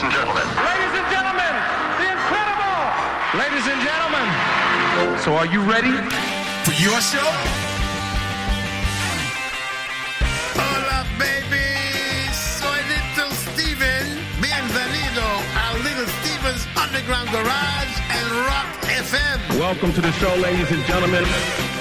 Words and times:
ladies 0.00 0.16
and 0.16 0.24
gentlemen. 0.24 0.48
Ladies 0.56 0.94
and 0.96 1.08
gentlemen, 1.12 1.54
the 2.00 2.06
incredible. 2.08 2.80
Ladies 3.36 3.66
and 3.68 3.80
gentlemen. 3.84 5.20
So 5.20 5.36
are 5.36 5.44
you 5.44 5.60
ready? 5.60 5.92
For 6.64 6.72
your 6.80 6.98
show? 7.00 7.28
Hola, 10.56 11.04
baby. 11.18 12.32
Soy 12.32 12.80
Little 12.88 13.30
Steven. 13.52 14.24
Bienvenido 14.40 15.28
a 15.52 15.76
Little 15.84 16.08
Steven's 16.24 16.64
Underground 16.80 17.28
Garage 17.28 17.92
and 18.08 18.30
Rock 18.48 18.68
FM. 18.88 19.58
Welcome 19.58 19.92
to 19.92 20.00
the 20.00 20.12
show, 20.12 20.34
ladies 20.36 20.70
and 20.70 20.82
gentlemen. 20.84 21.24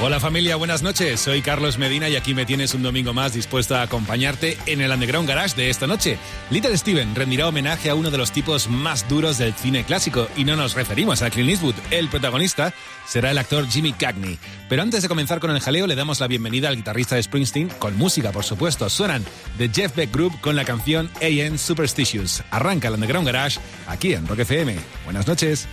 Hola 0.02 0.22
familia, 0.22 0.56
buenas 0.56 0.82
noches. 0.82 1.20
Soy 1.20 1.42
Carlos 1.42 1.78
Medina 1.78 2.08
y 2.08 2.16
aquí 2.16 2.34
me 2.34 2.46
tienes 2.46 2.74
un 2.74 2.82
domingo 2.82 3.14
más 3.14 3.34
dispuesto 3.34 3.76
a 3.76 3.82
acompañarte 3.82 4.58
en 4.66 4.80
el 4.80 4.92
Underground 4.92 5.28
Garage 5.28 5.58
de 5.58 5.70
esta 5.70 5.88
noche. 5.88 6.18
Little 6.50 6.78
Steven 6.78 7.14
rendirá 7.16 7.50
homenaje 7.50 7.90
a 7.90 7.96
uno 7.96 8.10
de 8.10 8.18
los 8.18 8.32
tipos 8.32 8.70
más 8.70 9.10
duros 9.10 9.38
del 9.38 9.54
cine 9.54 9.84
clásico 9.84 10.30
y 10.38 10.46
no 10.46 10.56
nos 10.56 10.74
referimos 10.74 11.22
a 11.22 11.30
Clint 11.30 11.50
Eastwood. 11.50 11.76
El 11.92 12.08
protagonista 12.08 12.74
será 13.06 13.32
el 13.32 13.38
actor 13.38 13.68
Jimmy 13.68 13.92
Cagney. 13.92 14.40
Pero 14.70 14.84
antes 14.84 15.02
de 15.02 15.10
comenzar 15.10 15.42
con 15.42 15.52
el 15.52 15.60
jaleo 15.60 15.86
le 15.86 15.96
damos 15.96 16.22
la 16.22 16.28
bienvenida 16.28 16.70
al 16.70 16.78
guitarrista 16.78 17.16
de 17.16 17.24
Springsteen 17.24 17.68
con 17.68 17.98
música, 17.98 18.32
por 18.32 18.46
supuesto. 18.46 18.90
Suenan 18.90 19.26
The 19.58 19.68
Jeff 19.68 19.98
Beck 19.98 20.14
Group 20.14 20.40
con 20.40 20.56
la 20.56 20.64
canción 20.64 21.12
AN 21.22 21.58
Superstitious. 21.58 22.42
Arranca 22.52 22.88
el 22.88 22.94
Underground 22.94 23.28
Garage 23.28 23.60
aquí 23.86 24.14
en 24.14 24.26
Rock 24.28 24.40
FM. 24.40 24.78
Buenas 25.04 25.28
noches. 25.28 25.68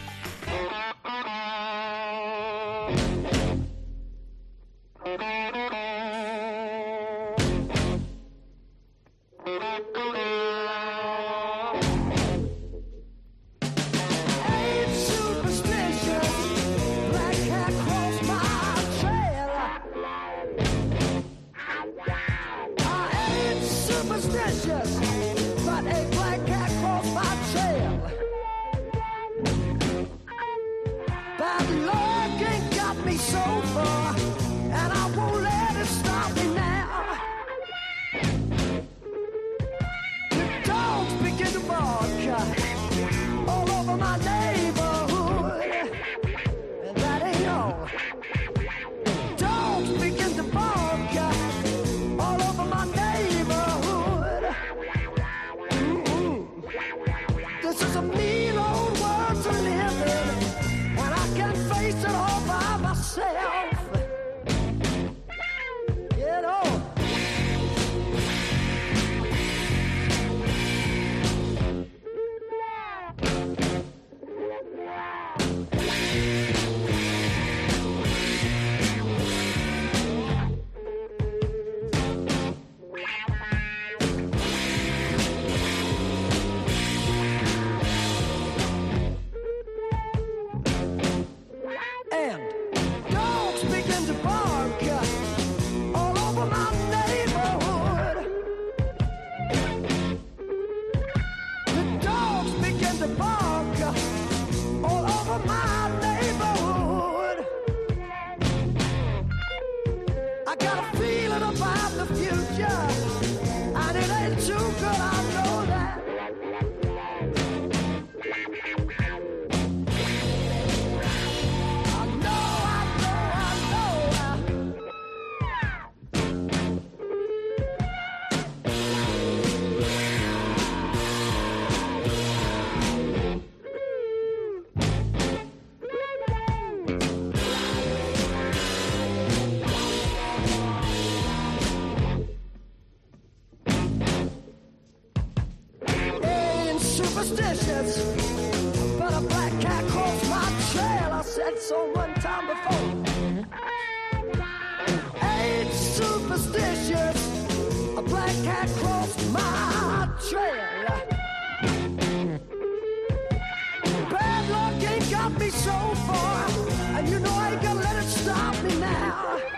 me 165.38 165.50
so 165.50 165.70
far, 166.06 166.48
and 166.96 167.08
you 167.08 167.18
know 167.18 167.32
I 167.32 167.52
ain't 167.52 167.62
gonna 167.62 167.80
let 167.80 167.96
it 167.96 168.08
stop 168.08 168.62
me 168.62 168.78
now. 168.78 169.55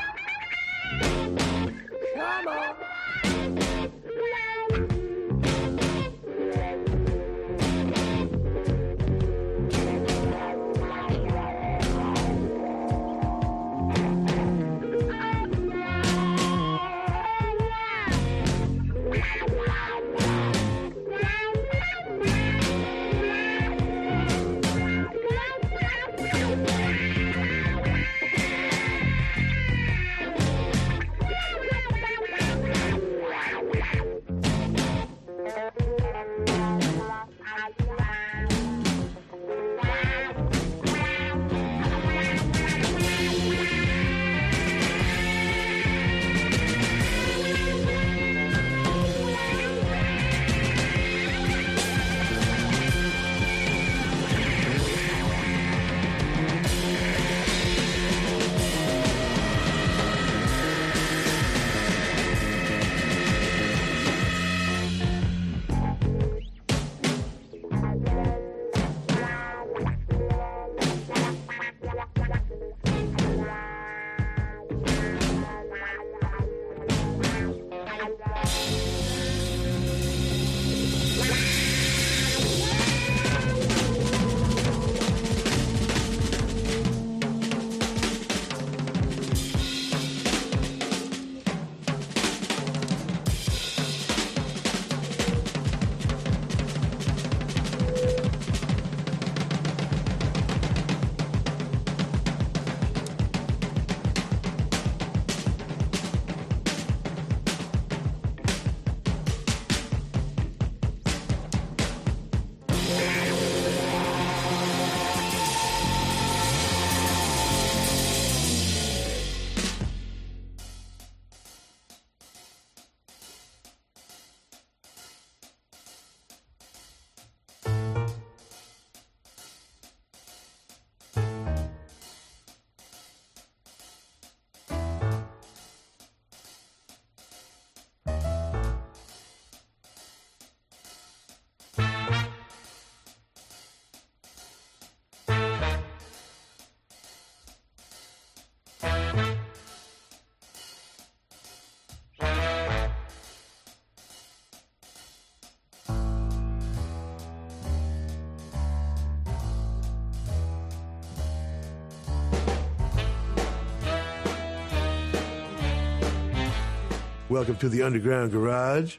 Welcome 167.39 167.59
to 167.59 167.69
the 167.69 167.85
Underground 167.85 168.33
Garage. 168.33 168.97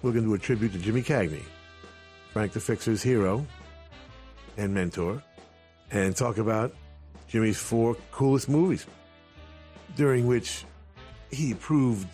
We're 0.00 0.12
going 0.12 0.22
to 0.22 0.30
do 0.30 0.34
a 0.34 0.38
tribute 0.38 0.72
to 0.74 0.78
Jimmy 0.78 1.02
Cagney, 1.02 1.42
Frank 2.32 2.52
the 2.52 2.60
Fixer's 2.60 3.02
hero 3.02 3.44
and 4.56 4.72
mentor, 4.72 5.20
and 5.90 6.14
talk 6.14 6.38
about 6.38 6.72
Jimmy's 7.26 7.58
four 7.58 7.96
coolest 8.12 8.48
movies, 8.48 8.86
during 9.96 10.28
which 10.28 10.64
he 11.32 11.52
proved 11.52 12.06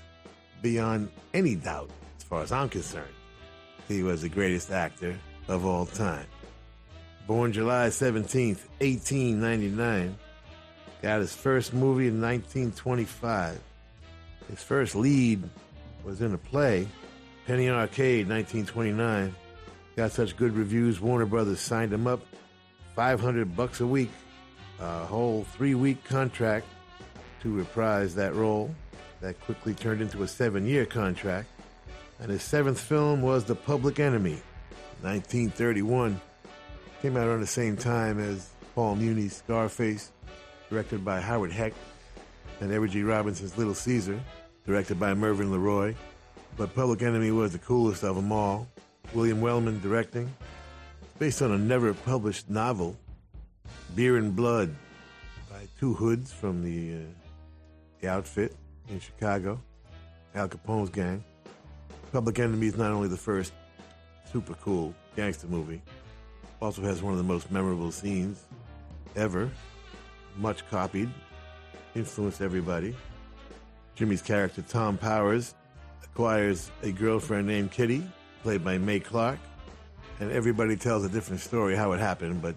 beyond 0.63 1.11
any 1.35 1.57
doubt, 1.57 1.91
as 2.17 2.25
far 2.25 2.41
as 2.41 2.53
I'm 2.53 2.71
concerned, 2.71 3.13
he 3.87 4.03
was 4.03 4.23
the 4.23 4.31
greatest 4.31 4.71
actor 4.71 5.15
of 5.47 5.67
all 5.67 5.85
time. 5.85 6.25
Born 7.27 7.53
July 7.53 7.89
17th, 7.89 8.65
1899, 8.81 10.17
got 11.03 11.21
his 11.21 11.37
first 11.37 11.75
movie 11.75 12.09
in 12.09 12.19
1925. 12.23 13.61
His 14.49 14.63
first 14.63 14.95
lead 14.95 15.43
was 16.07 16.23
in 16.23 16.33
a 16.33 16.39
play, 16.39 16.87
Penny 17.49 17.69
Arcade, 17.69 18.29
1929. 18.29 19.35
Got 19.97 20.13
such 20.13 20.37
good 20.37 20.55
reviews, 20.55 21.01
Warner 21.01 21.27
Brothers 21.27 21.59
signed 21.59 21.93
him 21.93 22.07
up 22.07 22.21
500 22.95 23.57
bucks 23.57 23.81
a 23.81 23.87
week, 23.87 24.11
a 24.79 25.05
whole 25.05 25.43
three 25.43 25.75
week 25.75 26.05
contract 26.05 26.67
to 27.43 27.53
reprise 27.53 28.15
that 28.15 28.35
role. 28.35 28.73
That 29.21 29.41
quickly 29.41 29.75
turned 29.75 30.01
into 30.01 30.23
a 30.23 30.29
seven 30.29 30.65
year 30.65 30.87
contract. 30.87 31.49
And 32.21 32.31
his 32.31 32.43
seventh 32.43 32.81
film 32.81 33.21
was 33.21 33.45
The 33.45 33.57
Public 33.57 33.99
Enemy, 33.99 34.41
1931. 35.03 36.21
Came 37.03 37.17
out 37.17 37.27
around 37.27 37.41
the 37.41 37.47
same 37.47 37.77
time 37.77 38.21
as 38.21 38.51
Paul 38.75 38.95
Muni's 38.97 39.37
Scarface, 39.37 40.13
directed 40.71 41.05
by 41.05 41.21
Howard 41.21 41.53
Hecht, 41.53 41.77
and 42.61 42.71
Edward 42.71 42.93
G. 42.93 43.03
Robinson's 43.03 43.59
Little 43.59 43.75
Caesar, 43.75 44.21
directed 44.67 44.99
by 44.99 45.15
Mervyn 45.15 45.51
LeRoy. 45.51 45.95
But 46.57 46.75
Public 46.75 47.03
Enemy 47.03 47.31
was 47.31 47.53
the 47.53 47.59
coolest 47.59 48.03
of 48.03 48.17
them 48.17 48.33
all. 48.33 48.67
William 49.15 49.41
Wellman 49.41 49.81
directing. 49.81 50.33
Based 51.19 51.41
on 51.41 51.53
a 51.53 51.59
never 51.59 51.95
published 51.95 52.51
novel, 52.51 52.97
Beer 53.95 54.17
and 54.17 54.35
Blood, 54.35 54.75
by 55.51 55.67
two 55.81 55.95
hoods 55.95 56.33
from 56.33 56.63
the, 56.63 56.97
uh, 56.97 56.99
the 58.01 58.09
outfit 58.09 58.55
in 58.89 59.01
Chicago, 59.01 59.61
Al 60.35 60.49
Capone's 60.49 60.91
gang. 60.91 61.25
Public 62.13 62.39
Enemy 62.39 62.67
is 62.67 62.77
not 62.77 62.93
only 62.93 63.09
the 63.09 63.17
first 63.17 63.53
super 64.31 64.55
cool 64.55 64.95
gangster 65.15 65.47
movie, 65.47 65.81
also 66.61 66.83
has 66.83 67.03
one 67.03 67.13
of 67.13 67.19
the 67.19 67.25
most 67.25 67.51
memorable 67.51 67.91
scenes 67.91 68.45
ever, 69.15 69.51
much 70.37 70.69
copied, 70.69 71.09
influenced 71.95 72.43
everybody. 72.43 72.95
Jimmy's 73.97 74.21
character, 74.21 74.63
Tom 74.63 74.97
Powers, 74.99 75.55
acquires 76.05 76.71
a 76.83 76.93
girlfriend 76.93 77.47
named 77.47 77.73
Kitty, 77.73 78.07
played 78.43 78.63
by 78.63 78.77
Mae 78.77 79.01
Clarke. 79.01 79.41
and 80.21 80.31
everybody 80.31 80.77
tells 80.77 81.05
a 81.05 81.09
different 81.09 81.41
story 81.41 81.75
how 81.77 81.93
it 81.93 81.99
happened, 81.99 82.41
but 82.41 82.55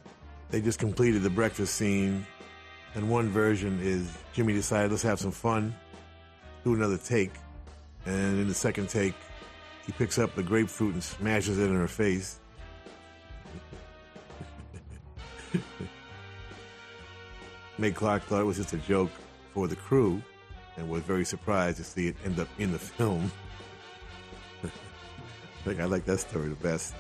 they 0.50 0.62
just 0.62 0.80
completed 0.80 1.24
the 1.24 1.30
breakfast 1.30 1.76
scene, 1.76 2.26
and 2.96 3.10
one 3.10 3.30
version 3.30 3.80
is 3.82 4.18
Jimmy 4.34 4.54
decided, 4.54 4.92
let's 4.92 5.04
have 5.04 5.20
some 5.20 5.32
fun, 5.32 5.74
do 6.64 6.74
another 6.74 6.98
take, 6.98 7.32
and 8.06 8.40
in 8.40 8.48
the 8.48 8.54
second 8.54 8.90
take, 8.90 9.14
he 9.86 9.94
picks 9.94 10.20
up 10.20 10.36
the 10.36 10.44
grapefruit 10.44 10.94
and 10.94 11.04
smashes 11.04 11.58
it 11.58 11.70
in 11.70 11.76
her 11.76 11.88
face. 11.88 12.40
Mae 17.78 17.92
Clarke 17.92 18.24
thought 18.24 18.42
it 18.42 18.46
was 18.46 18.58
just 18.58 18.74
a 18.74 18.78
joke 18.78 19.12
for 19.54 19.68
the 19.68 19.76
crew 19.76 20.22
and 20.80 20.90
was 20.90 21.04
very 21.04 21.26
surprised 21.26 21.78
to 21.78 21.84
see 21.84 22.08
it 22.08 22.16
end 22.26 22.40
up 22.40 22.48
in 22.58 22.72
the 22.72 22.80
film. 22.80 23.32
I 24.64 24.70
think 25.64 25.80
I 25.80 25.86
like 25.86 26.06
that 26.06 26.20
story 26.20 26.48
the 26.48 26.56
best. 26.56 26.96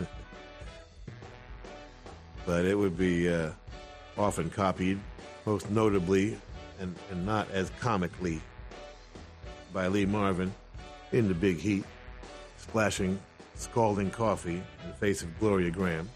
but 2.46 2.64
it 2.64 2.76
would 2.76 2.96
be 2.96 3.32
uh, 3.32 3.50
often 4.16 4.50
copied, 4.50 4.98
most 5.44 5.70
notably 5.70 6.38
and, 6.80 6.94
and 7.10 7.26
not 7.26 7.50
as 7.50 7.70
comically, 7.78 8.40
by 9.72 9.86
Lee 9.88 10.06
Marvin 10.06 10.52
in 11.12 11.28
The 11.28 11.34
Big 11.34 11.58
Heat, 11.58 11.84
splashing 12.56 13.20
scalding 13.54 14.10
coffee 14.10 14.56
in 14.82 14.88
the 14.88 14.94
face 14.94 15.22
of 15.22 15.38
Gloria 15.38 15.70
Grahame. 15.70 16.08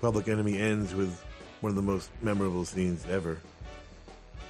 Public 0.00 0.28
Enemy 0.28 0.58
ends 0.58 0.94
with 0.94 1.22
one 1.60 1.70
of 1.70 1.76
the 1.76 1.82
most 1.82 2.10
memorable 2.22 2.64
scenes 2.64 3.06
ever. 3.08 3.38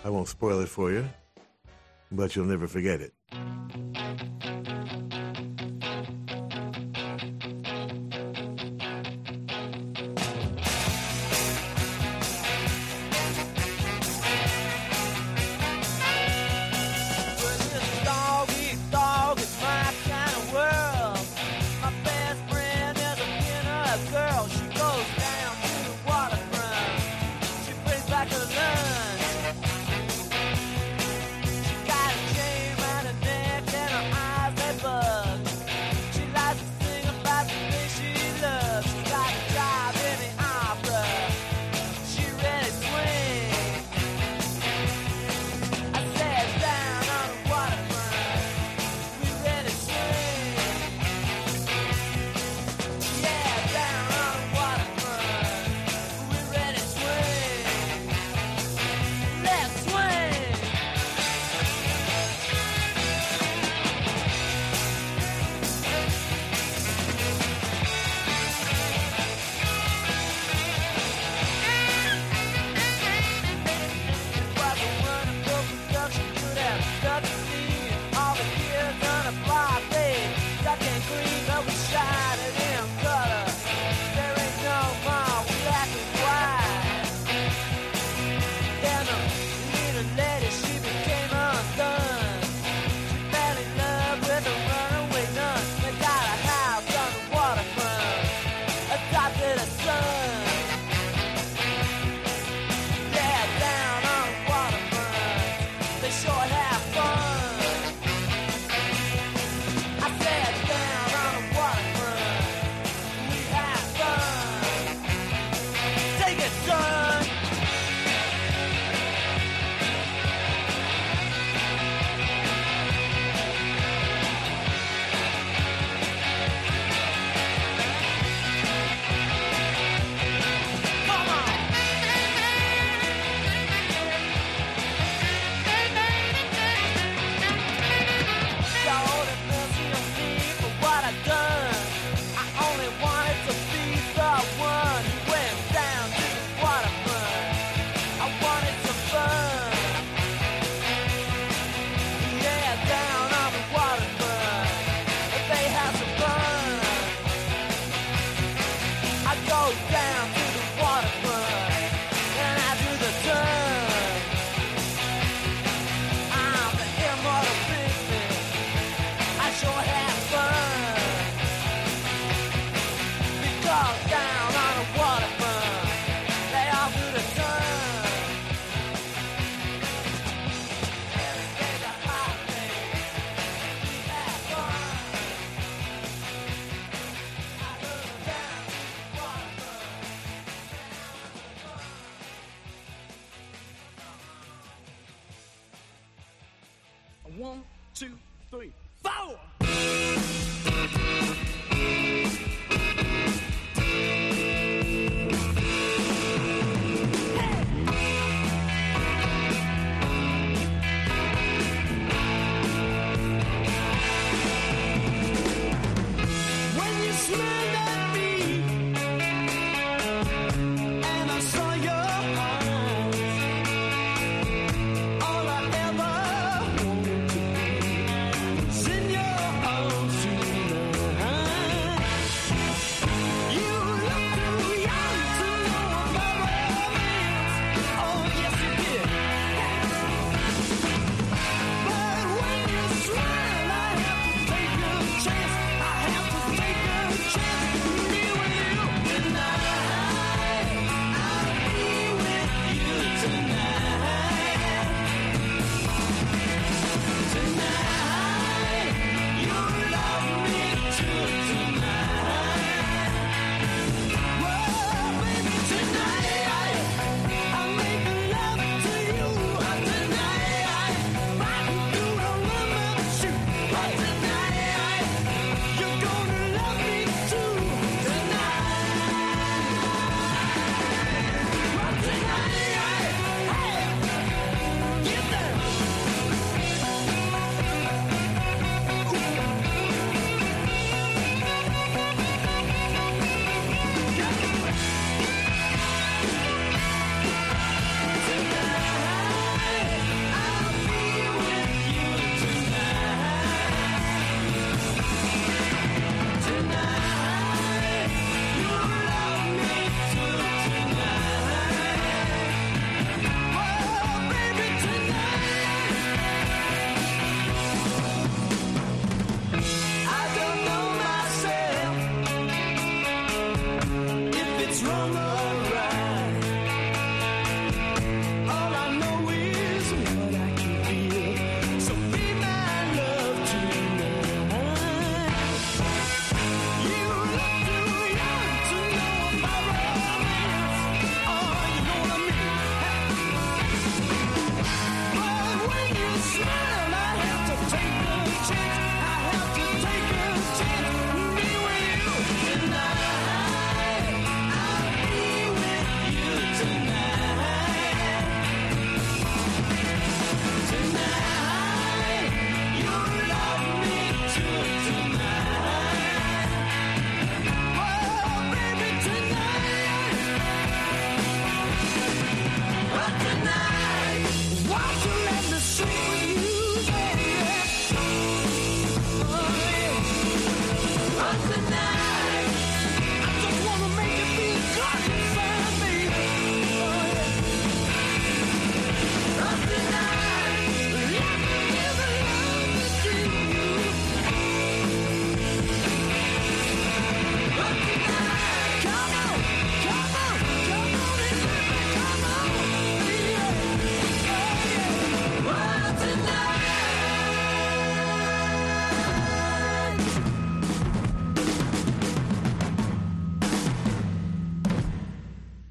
I 0.05 0.09
won't 0.09 0.29
spoil 0.29 0.61
it 0.61 0.69
for 0.69 0.91
you, 0.91 1.09
but 2.11 2.35
you'll 2.35 2.47
never 2.47 2.67
forget 2.67 3.01
it. 3.01 3.13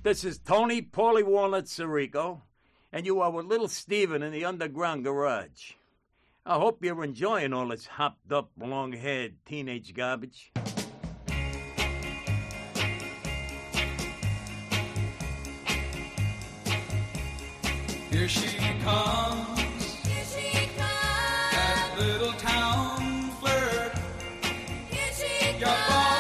This 0.10 0.24
is 0.24 0.40
Tony 0.40 0.82
Paulie 0.82 1.24
Walnut 1.24 1.66
Sirico, 1.66 2.42
and 2.92 3.06
you 3.06 3.22
are 3.22 3.30
with 3.30 3.46
little 3.46 3.68
Steven 3.68 4.24
in 4.24 4.32
the 4.32 4.44
underground 4.44 5.04
garage. 5.04 5.74
I 6.48 6.56
hope 6.56 6.84
you're 6.84 7.04
enjoying 7.04 7.54
all 7.54 7.68
this 7.68 7.86
hopped 7.86 8.32
up, 8.32 8.50
long 8.60 8.92
haired 8.92 9.36
teenage 9.46 9.94
garbage. 9.94 10.52
Here 18.10 18.28
she 18.28 18.58
comes. 18.80 19.60
That 21.52 21.96
little 22.00 22.34
town 22.34 23.30
flirt. 23.40 23.94
Here 24.90 25.14
she 25.14 25.60
comes. 25.60 26.19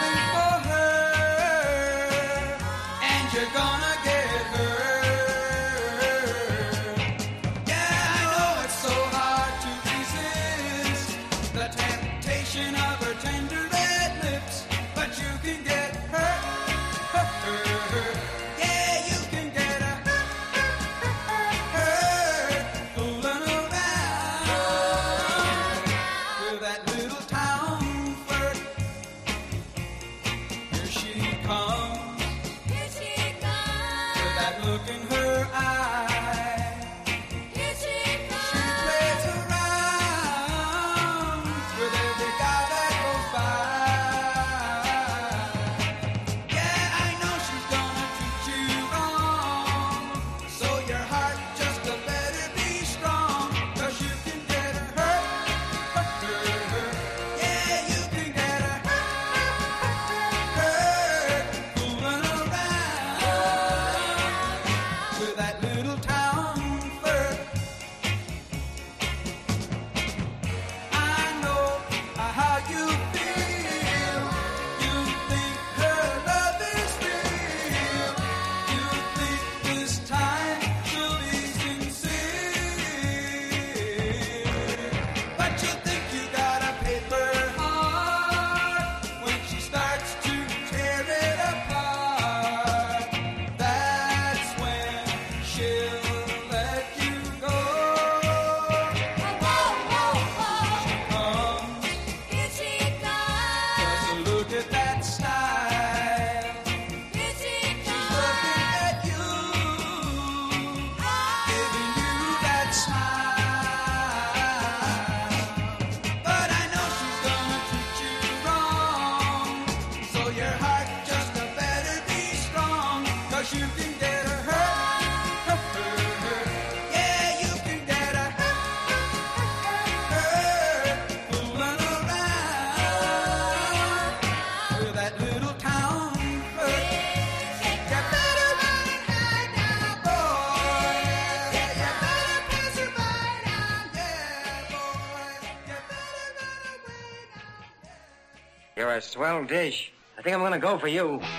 Swell 149.19 149.43
dish. 149.43 149.91
I 150.17 150.21
think 150.21 150.34
I'm 150.34 150.41
gonna 150.41 150.58
go 150.60 150.77
for 150.79 150.88
you. 150.88 151.19
You 151.19 151.38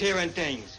You're 0.00 0.14
hearing 0.14 0.30
things. 0.30 0.78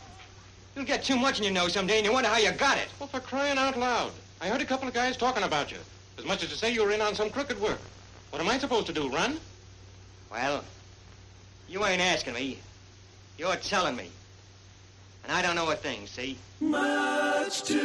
You'll 0.76 0.86
get 0.86 1.04
too 1.04 1.18
much 1.18 1.40
in 1.40 1.44
your 1.44 1.54
nose 1.54 1.74
someday 1.74 1.98
and 1.98 2.06
you 2.06 2.14
wonder 2.14 2.30
how 2.30 2.38
you 2.38 2.52
got 2.52 2.78
it. 2.78 2.88
Well, 3.00 3.10
for 3.10 3.20
crying 3.20 3.58
out 3.58 3.78
loud. 3.78 4.12
I 4.40 4.48
heard 4.48 4.62
a 4.62 4.66
couple 4.66 4.88
of 4.88 4.94
guys 4.94 5.18
talking 5.18 5.44
about 5.44 5.72
you. 5.72 5.78
As 6.18 6.26
much 6.26 6.44
as 6.44 6.50
to 6.50 6.56
say 6.56 6.72
you 6.72 6.84
were 6.84 6.92
in 6.92 7.02
on 7.02 7.16
some 7.16 7.30
crooked 7.30 7.60
work. 7.60 7.80
What 8.30 8.42
am 8.42 8.48
I 8.48 8.58
supposed 8.58 8.88
to 8.88 8.94
do, 8.94 9.10
run? 9.10 9.38
Well, 10.32 10.64
you 11.68 11.86
ain't 11.86 12.02
asking 12.02 12.34
me. 12.34 12.60
You're 13.38 13.56
telling 13.58 13.96
me. 13.96 14.10
And 15.24 15.34
I 15.34 15.42
don't 15.42 15.56
know 15.56 15.70
a 15.70 15.76
thing, 15.76 16.08
see? 16.08 16.38
Much 16.62 17.64
too 17.64 17.79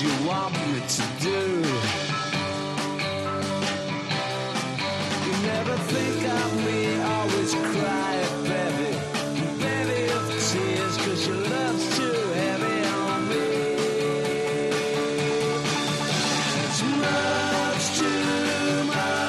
you 0.00 0.10
want 0.26 0.52
me 0.54 0.80
to 0.96 1.02
do. 1.20 1.40
You 5.24 5.34
never 5.42 5.76
think 5.92 6.28
of 6.28 6.64
me, 6.64 7.00
always 7.00 7.54
cry 7.54 8.08
cause 11.08 11.26
your 11.26 11.36
love's 11.36 11.96
too 11.96 12.12
heavy 12.34 12.86
on 12.86 13.28
me. 13.28 13.48
It's 16.62 16.82
much 17.02 17.84
too 17.98 18.84
much. 18.84 19.28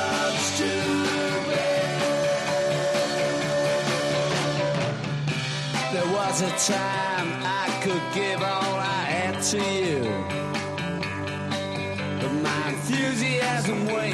There 5.93 6.10
was 6.13 6.41
a 6.41 6.51
time 6.71 7.29
I 7.43 7.79
could 7.84 8.13
give 8.13 8.41
all 8.41 8.75
I 8.75 9.03
had 9.17 9.41
to 9.51 9.58
you. 9.58 10.18
And 13.71 13.91
I 13.91 14.09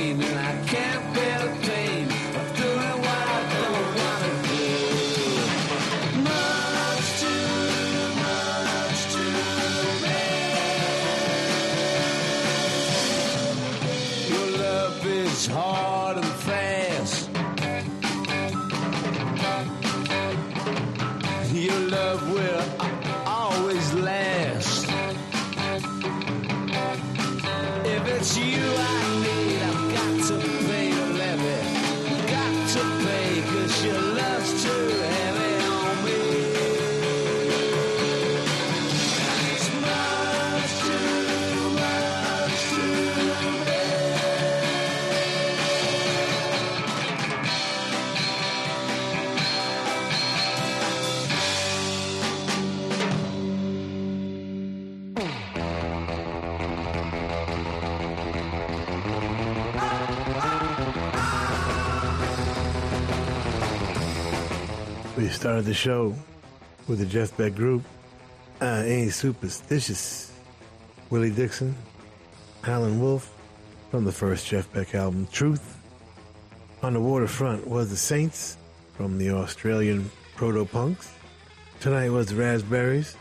started 65.55 65.69
the 65.69 65.73
show 65.73 66.13
with 66.89 66.99
the 66.99 67.05
Jeff 67.05 67.37
Beck 67.37 67.55
group. 67.55 67.81
I 68.59 68.83
ain't 68.83 69.13
superstitious. 69.13 70.33
Willie 71.09 71.31
Dixon, 71.31 71.73
Howlin' 72.63 72.99
Wolf 72.99 73.33
from 73.89 74.03
the 74.03 74.11
first 74.11 74.47
Jeff 74.47 74.69
Beck 74.73 74.93
album, 74.93 75.29
Truth. 75.31 75.77
On 76.83 76.91
the 76.91 76.99
waterfront 76.99 77.65
was 77.65 77.89
the 77.89 77.95
Saints 77.95 78.57
from 78.97 79.17
the 79.17 79.29
Australian 79.29 80.11
Proto 80.35 80.65
Punks. 80.65 81.09
Tonight 81.79 82.09
was 82.09 82.27
the 82.27 82.35
Raspberries, 82.35 83.15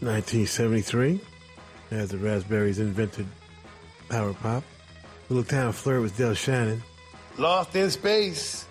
1973, 0.00 1.18
as 1.90 2.10
the 2.10 2.18
Raspberries 2.18 2.80
invented 2.80 3.26
power 4.10 4.34
pop. 4.34 4.62
Little 5.30 5.42
Town 5.42 5.72
Flirt 5.72 6.02
was 6.02 6.12
Del 6.12 6.34
Shannon. 6.34 6.82
Lost 7.38 7.74
in 7.74 7.90
space. 7.90 8.66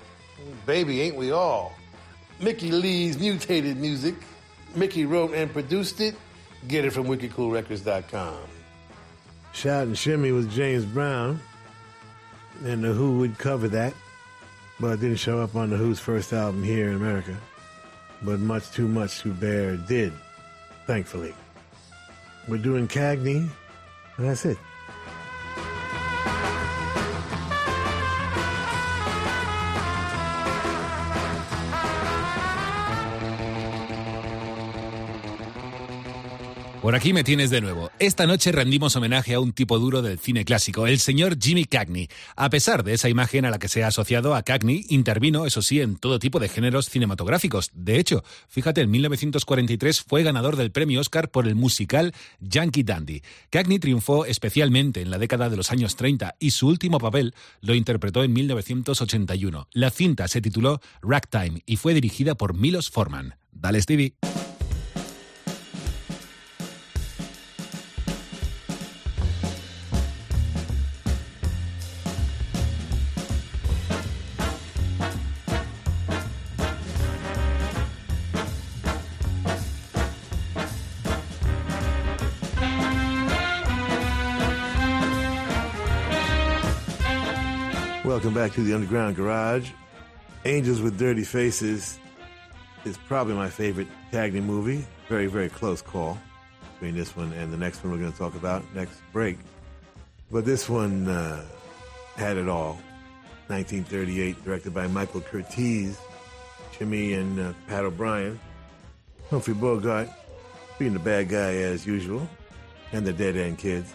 Baby, 0.68 1.02
ain't 1.02 1.16
we 1.16 1.32
all? 1.32 1.77
Mickey 2.40 2.72
Leigh's 2.72 3.18
mutated 3.18 3.78
music. 3.78 4.16
Mickey 4.76 5.06
wrote 5.06 5.34
and 5.34 5.52
produced 5.52 6.02
it. 6.02 6.16
Get 6.68 6.86
it 6.86 6.92
from 6.92 7.06
wickedcoolrecords.com. 7.06 8.38
Shout 9.54 9.88
and 9.88 9.98
Shimmy 9.98 10.32
was 10.32 10.46
James 10.48 10.86
Brown, 10.86 11.40
and 12.64 12.84
The 12.84 12.94
Who 12.94 13.18
would 13.20 13.38
cover 13.38 13.68
that, 13.70 13.94
but 14.80 14.94
it 14.94 15.00
didn't 15.02 15.18
show 15.18 15.40
up 15.40 15.56
on 15.56 15.72
The 15.72 15.78
Who's 15.78 16.00
first 16.00 16.32
album 16.32 16.62
here 16.62 16.90
in 16.90 16.96
America. 16.96 17.36
But 18.22 18.40
Much 18.40 18.70
Too 18.72 18.88
Much 18.88 19.22
to 19.22 19.34
Bear 19.34 19.78
did, 19.78 20.14
thankfully. 20.86 21.34
We're 22.48 22.58
doing 22.58 22.88
Cagney, 22.88 23.50
and 24.18 24.28
that's 24.28 24.46
it. 24.46 24.58
Por 36.88 36.96
aquí 36.96 37.12
me 37.12 37.26
tienes 37.26 37.50
de 37.50 37.60
nuevo. 37.60 37.92
Esta 38.00 38.26
noche 38.26 38.50
rendimos 38.54 38.96
homenaje 38.96 39.34
a 39.34 39.42
un 39.42 39.52
tipo 39.52 39.78
duro 39.78 40.02
del 40.02 40.20
cine 40.20 40.46
clásico, 40.46 40.88
el 40.88 41.00
señor 41.00 41.38
Jimmy 41.38 41.66
Cagney. 41.66 42.08
A 42.38 42.50
pesar 42.50 42.86
de 42.86 42.94
esa 42.94 43.10
imagen 43.10 43.44
a 43.44 43.50
la 43.50 43.60
que 43.60 43.68
se 43.68 43.84
ha 43.84 43.88
asociado 43.88 44.34
a 44.34 44.42
Cagney, 44.42 44.86
intervino, 44.88 45.46
eso 45.46 45.62
sí, 45.62 45.82
en 45.82 45.98
todo 45.98 46.18
tipo 46.18 46.40
de 46.40 46.48
géneros 46.48 46.88
cinematográficos. 46.90 47.72
De 47.74 48.00
hecho, 48.00 48.24
fíjate, 48.48 48.80
en 48.80 48.92
1943 48.92 50.02
fue 50.02 50.24
ganador 50.24 50.56
del 50.56 50.72
premio 50.72 51.02
Oscar 51.02 51.30
por 51.30 51.46
el 51.46 51.56
musical 51.56 52.14
Yankee 52.40 52.84
Dandy. 52.84 53.22
Cagney 53.50 53.80
triunfó 53.80 54.24
especialmente 54.24 55.02
en 55.02 55.12
la 55.12 55.18
década 55.18 55.50
de 55.50 55.58
los 55.58 55.74
años 55.74 55.98
30 55.98 56.36
y 56.40 56.52
su 56.52 56.70
último 56.70 57.00
papel 57.00 57.36
lo 57.60 57.76
interpretó 57.76 58.24
en 58.24 58.32
1981. 58.32 59.68
La 59.74 59.90
cinta 59.90 60.30
se 60.30 60.40
tituló 60.40 60.80
Ragtime 61.02 61.64
y 61.66 61.76
fue 61.76 61.94
dirigida 61.94 62.36
por 62.36 62.54
Milos 62.54 62.90
Forman. 62.90 63.36
Dale, 63.52 63.82
Stevie. 63.82 64.14
Welcome 88.08 88.34
back 88.34 88.54
to 88.54 88.62
the 88.62 88.74
Underground 88.74 89.18
Garage. 89.18 89.70
Angels 90.46 90.80
with 90.80 90.98
Dirty 90.98 91.26
Faces 91.26 92.00
is 92.86 92.98
probably 93.00 93.34
my 93.34 93.50
favorite 93.50 93.90
Cagney 94.14 94.42
movie. 94.42 94.88
Very, 95.10 95.28
very 95.28 95.50
close 95.50 95.82
call 95.82 96.18
between 96.76 96.96
this 96.96 97.18
one 97.18 97.34
and 97.34 97.52
the 97.52 97.58
next 97.58 97.84
one 97.84 97.92
we're 97.92 98.00
going 98.00 98.14
to 98.14 98.18
talk 98.18 98.36
about 98.36 98.64
next 98.74 99.02
break. 99.12 99.38
But 100.32 100.46
this 100.46 100.70
one 100.70 101.10
uh, 101.10 101.44
had 102.16 102.38
it 102.38 102.48
all. 102.48 102.80
1938, 103.48 104.42
directed 104.42 104.74
by 104.74 104.88
Michael 104.88 105.20
Curtiz, 105.20 105.98
Jimmy 106.80 107.12
and 107.12 107.38
uh, 107.38 107.54
Pat 107.68 107.84
O'Brien, 107.84 108.40
Humphrey 109.30 109.54
Bogart 109.54 110.08
being 110.80 110.94
the 110.94 111.00
bad 111.00 111.28
guy 111.28 111.56
as 111.56 111.86
usual, 111.86 112.26
and 112.94 113.06
the 113.06 113.12
Dead 113.12 113.36
End 113.36 113.58
Kids. 113.58 113.94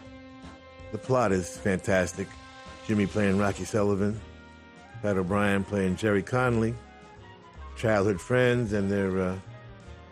The 0.92 0.98
plot 0.98 1.32
is 1.32 1.56
fantastic. 1.56 2.28
Jimmy 2.86 3.06
playing 3.06 3.38
Rocky 3.38 3.64
Sullivan, 3.64 4.20
Pat 5.02 5.16
O'Brien 5.16 5.64
playing 5.64 5.96
Jerry 5.96 6.22
Connolly, 6.22 6.74
childhood 7.76 8.20
friends, 8.20 8.72
and 8.72 8.90
they're 8.90 9.20
uh, 9.20 9.36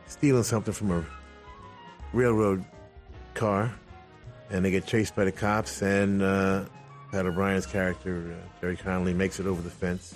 stealing 0.06 0.44
something 0.44 0.72
from 0.72 0.90
a 0.92 1.04
railroad 2.12 2.64
car, 3.34 3.72
and 4.50 4.64
they 4.64 4.70
get 4.70 4.86
chased 4.86 5.16
by 5.16 5.24
the 5.24 5.32
cops. 5.32 5.82
And 5.82 6.22
uh, 6.22 6.64
Pat 7.10 7.26
O'Brien's 7.26 7.66
character, 7.66 8.34
uh, 8.36 8.60
Jerry 8.60 8.76
Connolly, 8.76 9.14
makes 9.14 9.40
it 9.40 9.46
over 9.46 9.60
the 9.62 9.70
fence, 9.70 10.14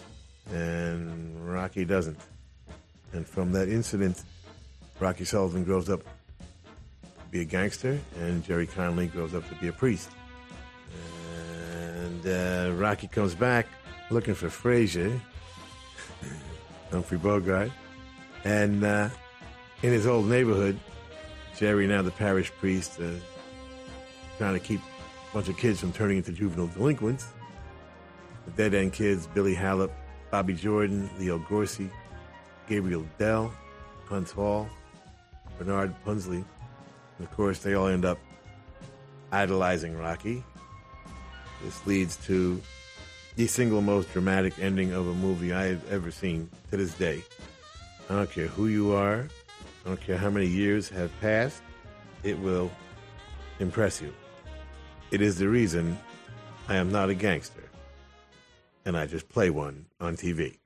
and 0.52 1.48
Rocky 1.48 1.84
doesn't. 1.84 2.20
And 3.12 3.26
from 3.26 3.52
that 3.52 3.68
incident, 3.68 4.22
Rocky 5.00 5.24
Sullivan 5.24 5.64
grows 5.64 5.88
up 5.88 6.02
to 6.02 7.30
be 7.30 7.40
a 7.40 7.44
gangster, 7.44 7.98
and 8.20 8.44
Jerry 8.44 8.66
Connolly 8.66 9.08
grows 9.08 9.34
up 9.34 9.48
to 9.48 9.54
be 9.56 9.68
a 9.68 9.72
priest. 9.72 10.10
And 12.04 12.26
uh, 12.26 12.74
Rocky 12.74 13.08
comes 13.08 13.34
back 13.34 13.66
looking 14.10 14.34
for 14.34 14.50
Frazier, 14.50 15.18
Humphrey 16.90 17.16
Bogart, 17.16 17.70
and 18.44 18.84
uh, 18.84 19.08
in 19.82 19.90
his 19.90 20.06
old 20.06 20.26
neighborhood, 20.26 20.78
Jerry, 21.56 21.86
now 21.86 22.02
the 22.02 22.10
parish 22.10 22.50
priest, 22.52 23.00
uh, 23.00 23.08
trying 24.36 24.52
to 24.52 24.60
keep 24.60 24.80
a 24.80 25.34
bunch 25.34 25.48
of 25.48 25.56
kids 25.56 25.80
from 25.80 25.92
turning 25.92 26.18
into 26.18 26.30
juvenile 26.30 26.66
delinquents. 26.66 27.28
The 28.44 28.50
Dead 28.50 28.74
End 28.74 28.92
Kids, 28.92 29.26
Billy 29.26 29.54
Halop, 29.54 29.90
Bobby 30.30 30.52
Jordan, 30.52 31.08
Leo 31.18 31.38
Gorcey, 31.38 31.88
Gabriel 32.68 33.06
Dell, 33.16 33.50
Huntz 34.06 34.30
Hall, 34.30 34.68
Bernard 35.58 35.94
Punsley. 36.04 36.44
And 37.18 37.26
of 37.26 37.30
course, 37.30 37.60
they 37.60 37.72
all 37.72 37.86
end 37.86 38.04
up 38.04 38.18
idolizing 39.32 39.96
Rocky. 39.96 40.44
This 41.64 41.86
leads 41.86 42.16
to 42.26 42.60
the 43.36 43.46
single 43.46 43.80
most 43.80 44.12
dramatic 44.12 44.58
ending 44.58 44.92
of 44.92 45.08
a 45.08 45.14
movie 45.14 45.54
I 45.54 45.64
have 45.64 45.90
ever 45.90 46.10
seen 46.10 46.50
to 46.70 46.76
this 46.76 46.92
day. 46.94 47.24
I 48.10 48.16
don't 48.16 48.30
care 48.30 48.48
who 48.48 48.66
you 48.66 48.92
are, 48.92 49.26
I 49.84 49.88
don't 49.88 50.00
care 50.00 50.18
how 50.18 50.28
many 50.28 50.46
years 50.46 50.90
have 50.90 51.10
passed, 51.22 51.62
it 52.22 52.38
will 52.38 52.70
impress 53.60 54.02
you. 54.02 54.12
It 55.10 55.22
is 55.22 55.38
the 55.38 55.48
reason 55.48 55.98
I 56.68 56.76
am 56.76 56.92
not 56.92 57.08
a 57.08 57.14
gangster, 57.14 57.64
and 58.84 58.94
I 58.94 59.06
just 59.06 59.28
play 59.30 59.48
one 59.48 59.86
on 60.00 60.16
TV. 60.16 60.58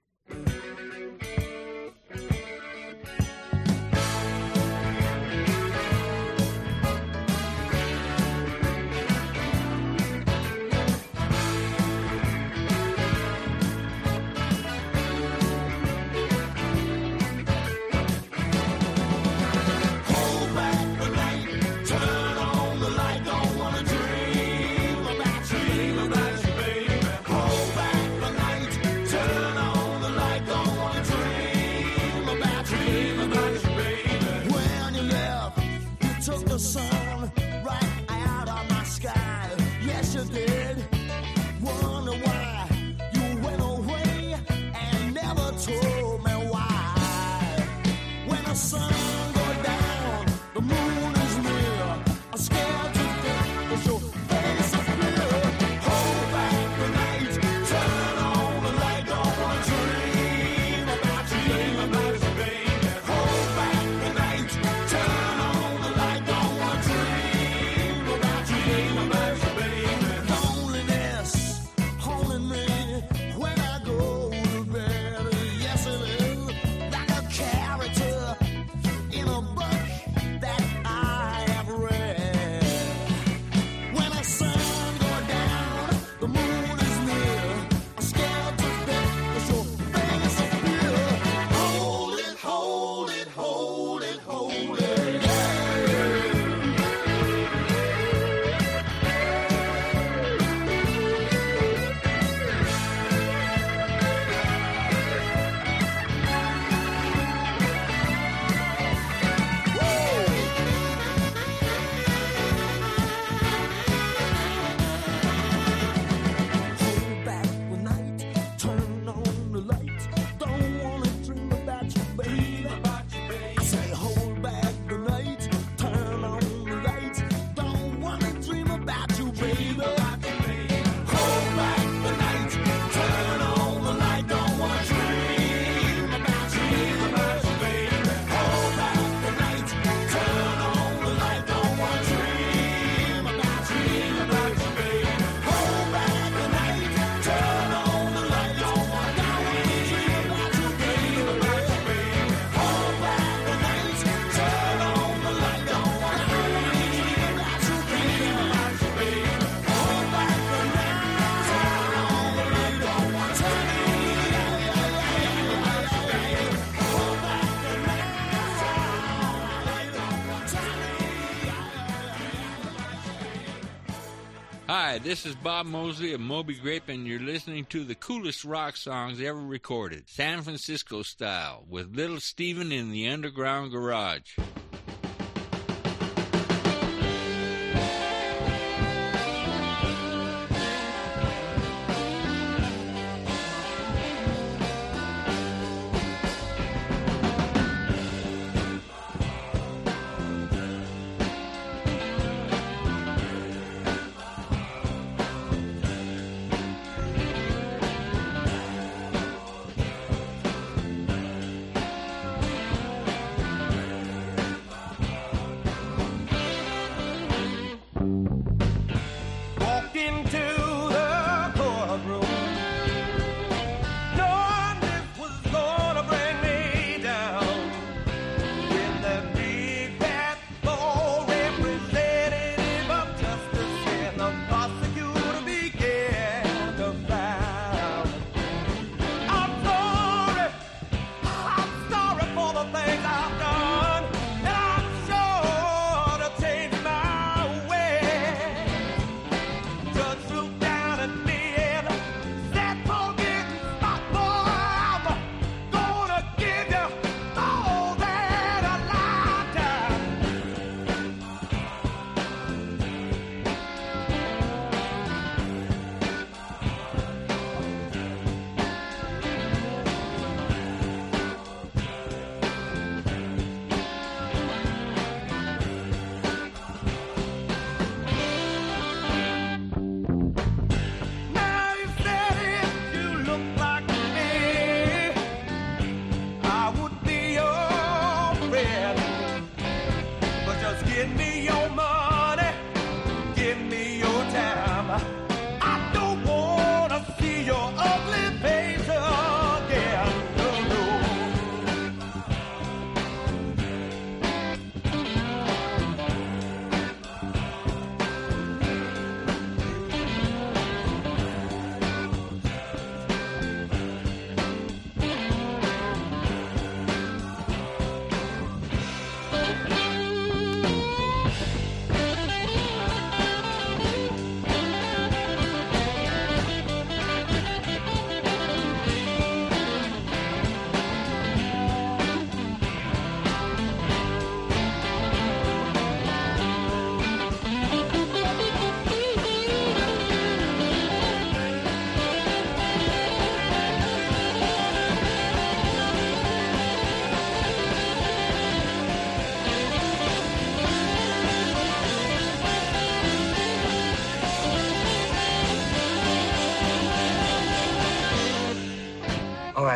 Hi, 174.98 175.04
this 175.04 175.24
is 175.24 175.36
Bob 175.36 175.66
Mosley 175.66 176.12
of 176.12 176.20
Moby 176.20 176.56
Grape, 176.56 176.88
and 176.88 177.06
you're 177.06 177.20
listening 177.20 177.66
to 177.66 177.84
the 177.84 177.94
coolest 177.94 178.44
rock 178.44 178.76
songs 178.76 179.20
ever 179.20 179.38
recorded, 179.38 180.08
San 180.08 180.42
Francisco 180.42 181.02
style, 181.02 181.64
with 181.68 181.94
Little 181.94 182.18
Steven 182.18 182.72
in 182.72 182.90
the 182.90 183.06
Underground 183.06 183.70
Garage. 183.70 184.36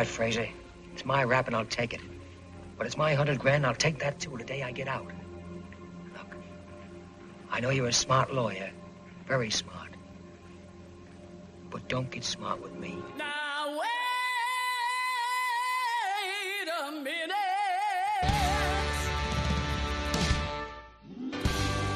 Right, 0.03 0.11
Fraser. 0.11 0.49
It's 0.91 1.05
my 1.05 1.23
rap 1.23 1.47
and 1.47 1.55
I'll 1.55 1.63
take 1.63 1.93
it. 1.93 2.01
But 2.77 2.87
it's 2.87 2.97
my 2.97 3.13
hundred 3.13 3.39
grand 3.39 3.57
and 3.57 3.67
I'll 3.67 3.75
take 3.75 3.99
that 3.99 4.19
too 4.19 4.35
the 4.37 4.43
day 4.43 4.61
I 4.61 4.73
get 4.73 4.89
out. 4.89 5.05
Look, 6.17 6.35
I 7.49 7.61
know 7.61 7.69
you're 7.69 7.87
a 7.87 7.93
smart 7.93 8.33
lawyer. 8.33 8.69
Very 9.27 9.49
smart. 9.49 9.91
But 11.69 11.87
don't 11.87 12.11
get 12.11 12.25
smart 12.25 12.61
with 12.61 12.73
me. 12.75 12.97
Now 13.17 13.71
wait 13.71 13.87
a 16.67 16.91
minute. 16.91 17.31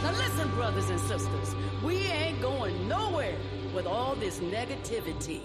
Now 0.02 0.12
listen, 0.14 0.50
brothers 0.56 0.90
and 0.90 1.00
sisters, 1.02 1.56
we 1.84 2.06
ain't 2.06 2.42
going 2.42 2.88
nowhere 2.88 3.36
with 3.76 3.86
all 3.86 4.16
this 4.16 4.40
negativity. 4.40 5.42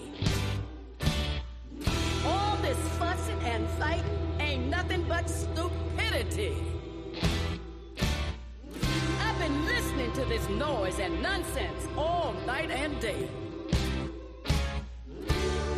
Noise 10.63 10.97
and 10.99 11.21
nonsense 11.21 11.87
all 11.97 12.33
night 12.45 12.71
and 12.71 12.97
day. 13.01 13.27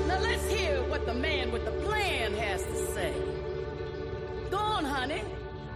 Now 0.07 0.19
let's 0.19 0.47
hear 0.47 0.83
what 0.83 1.05
the 1.07 1.13
man 1.13 1.51
with 1.51 1.65
the 1.65 1.71
plan 1.85 2.33
has 2.33 2.61
to 2.63 2.75
say. 2.93 3.13
Go 4.51 4.57
on, 4.57 4.85
honey. 4.85 5.23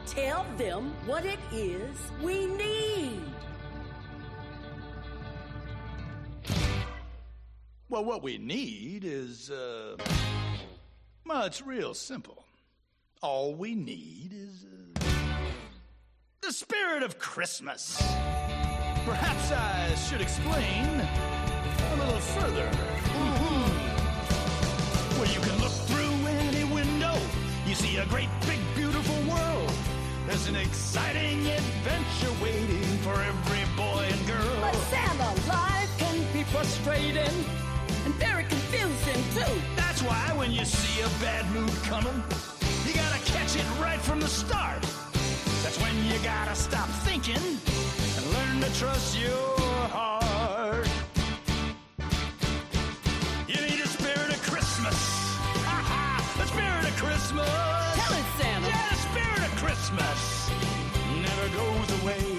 Tell 0.06 0.46
them 0.58 0.94
what 1.08 1.26
it 1.26 1.40
is 1.52 1.96
we 2.22 2.46
need. 2.46 3.22
Well, 7.90 8.06
what 8.06 8.22
we 8.22 8.38
need 8.38 9.04
is, 9.04 9.50
uh, 9.50 9.98
well, 11.26 11.44
it's 11.46 11.64
real 11.64 11.96
simple. 11.96 12.44
All 13.24 13.56
we 13.56 13.74
need 13.74 14.34
is 14.34 14.66
uh, 14.66 15.02
the 16.42 16.54
spirit 16.54 17.02
of 17.02 17.18
Christmas. 17.18 18.00
Perhaps 19.06 19.52
I 19.52 19.96
should 19.96 20.22
explain 20.22 20.86
a 21.92 21.96
little 21.96 22.20
further. 22.20 22.70
Mm-hmm. 22.70 23.70
Where 25.20 25.30
you 25.30 25.40
can 25.40 25.60
look 25.60 25.72
through 25.72 26.28
any 26.28 26.64
window, 26.66 27.16
you 27.66 27.76
see 27.76 27.98
a 27.98 28.06
great, 28.06 28.30
big, 28.46 28.60
beautiful 28.76 29.16
world. 29.32 29.72
There's 30.28 30.48
an 30.48 30.56
exciting 30.56 31.48
adventure 31.48 32.34
waiting 32.44 32.98
for 33.00 33.22
every 33.22 33.66
boy 33.76 34.08
and 34.12 34.28
girl. 34.28 34.62
But 34.62 34.76
Santa, 34.92 35.34
life 35.50 35.98
can 35.98 36.24
be 36.34 36.44
frustrating 36.44 37.46
and 38.06 38.14
very 38.16 38.44
confusing 38.44 39.24
too. 39.34 39.62
That's 39.76 40.04
why 40.04 40.34
when 40.36 40.52
you 40.52 40.66
see 40.66 41.02
a 41.02 41.10
bad 41.20 41.50
mood 41.52 41.72
coming, 41.84 42.24
you 42.86 42.94
gotta 42.94 43.20
catch 43.26 43.56
it 43.56 43.66
right 43.82 44.02
from 44.02 44.20
the 44.20 44.28
start. 44.28 44.82
That's 45.64 45.80
when 45.82 45.96
you 46.06 46.20
gotta 46.24 46.56
stop 46.56 46.90
thinking 47.08 47.60
learn 48.60 48.72
to 48.72 48.80
trust 48.80 49.20
your 49.20 49.30
heart. 49.90 50.88
You 53.48 53.62
need 53.62 53.80
a 53.80 53.88
spirit 53.88 54.30
of 54.30 54.42
Christmas. 54.44 54.96
Ha 55.66 55.80
ha! 55.92 56.36
The 56.38 56.48
spirit 56.48 56.86
of 56.88 56.96
Christmas. 56.98 57.50
Tell 57.96 58.18
it, 58.18 58.26
Santa. 58.38 58.68
Yeah, 58.68 58.90
the 58.90 58.96
spirit 58.96 59.44
of 59.48 59.56
Christmas 59.58 60.50
never 61.22 61.48
goes 61.58 62.04
away. 62.04 62.39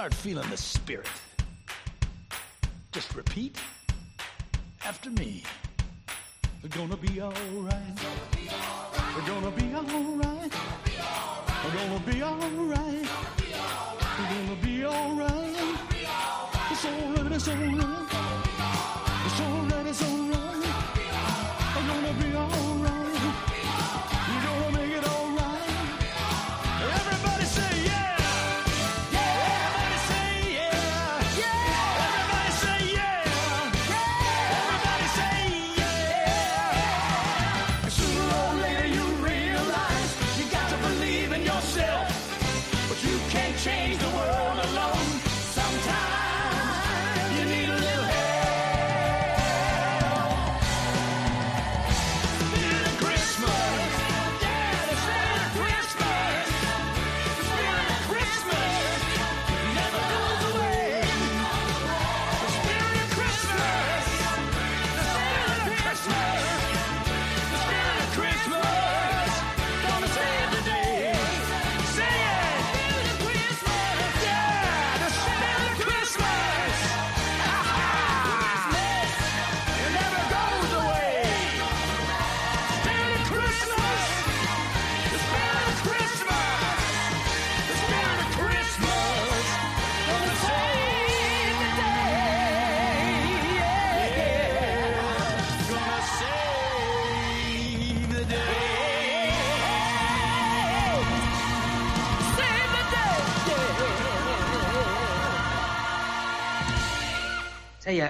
Start 0.00 0.14
feeling 0.14 0.48
the 0.48 0.56
spirit. 0.56 1.19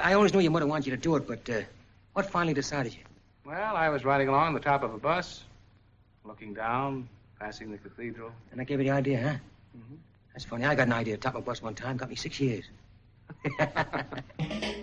I 0.02 0.14
always 0.14 0.32
knew 0.32 0.40
your 0.40 0.50
mother 0.50 0.66
wanted 0.66 0.86
you 0.86 0.96
to 0.96 1.02
do 1.02 1.16
it, 1.16 1.26
but 1.26 1.48
uh, 1.50 1.60
what 2.14 2.30
finally 2.30 2.54
decided 2.54 2.94
you? 2.94 3.00
Well, 3.44 3.76
I 3.76 3.88
was 3.88 4.04
riding 4.04 4.28
along 4.28 4.54
the 4.54 4.60
top 4.60 4.82
of 4.82 4.94
a 4.94 4.98
bus, 4.98 5.42
looking 6.24 6.54
down, 6.54 7.08
passing 7.38 7.70
the 7.70 7.78
cathedral. 7.78 8.32
And 8.52 8.60
I 8.60 8.64
gave 8.64 8.78
you 8.78 8.84
the 8.84 8.90
idea, 8.90 9.22
huh? 9.22 9.36
That's 10.32 10.44
funny. 10.44 10.64
I 10.64 10.74
got 10.74 10.86
an 10.86 10.92
idea. 10.92 11.16
Top 11.16 11.34
of 11.34 11.42
a 11.42 11.44
bus 11.44 11.62
one 11.62 11.74
time. 11.74 11.96
Got 11.96 12.08
me 12.08 12.14
six 12.14 12.38
years. 12.40 12.64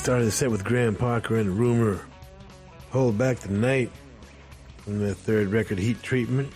started 0.00 0.24
the 0.24 0.30
set 0.30 0.50
with 0.50 0.64
Graham 0.64 0.96
Parker 0.96 1.36
and 1.36 1.58
Rumour. 1.58 2.00
Hold 2.90 3.18
Back 3.18 3.36
the 3.40 3.52
Night 3.52 3.92
from 4.78 4.98
their 4.98 5.12
third 5.12 5.48
record, 5.48 5.76
Heat 5.76 6.02
Treatment. 6.02 6.50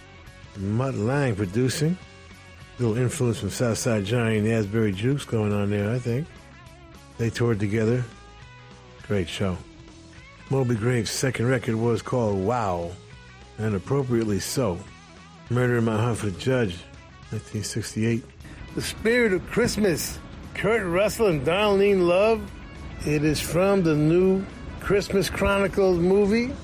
Mutt 0.57 0.95
Lange 0.95 1.37
producing. 1.37 1.99
little 2.79 2.97
influence 2.97 3.41
from 3.41 3.51
Southside 3.51 4.07
Johnny 4.07 4.39
and 4.39 4.49
Asbury 4.49 4.93
Jukes 4.93 5.27
going 5.27 5.53
on 5.53 5.69
there, 5.69 5.91
I 5.91 5.99
think. 5.99 6.27
They 7.19 7.29
toured 7.29 7.61
together. 7.61 8.03
Great 9.07 9.29
show. 9.29 9.59
Moby 10.49 10.75
Grape's 10.75 11.11
second 11.11 11.47
record 11.47 11.75
was 11.75 12.01
called 12.01 12.43
Wow, 12.43 12.93
and 13.59 13.75
appropriately 13.75 14.41
so. 14.41 14.79
Murder 15.51 15.77
in 15.77 15.85
My 15.85 15.99
Heart 15.99 16.17
for 16.17 16.27
the 16.31 16.41
Judge, 16.41 16.79
1968. 17.31 18.25
The 18.75 18.81
Spirit 18.81 19.35
of 19.35 19.47
Christmas, 19.51 20.19
Kurt 20.55 20.87
Russell 20.87 21.27
and 21.27 21.47
Darlene 21.47 22.07
Love. 22.07 22.41
It 23.07 23.23
is 23.23 23.39
from 23.39 23.83
the 23.83 23.95
new 23.95 24.43
Christmas 24.81 25.29
Chronicles 25.29 25.99
movie. 25.99 26.55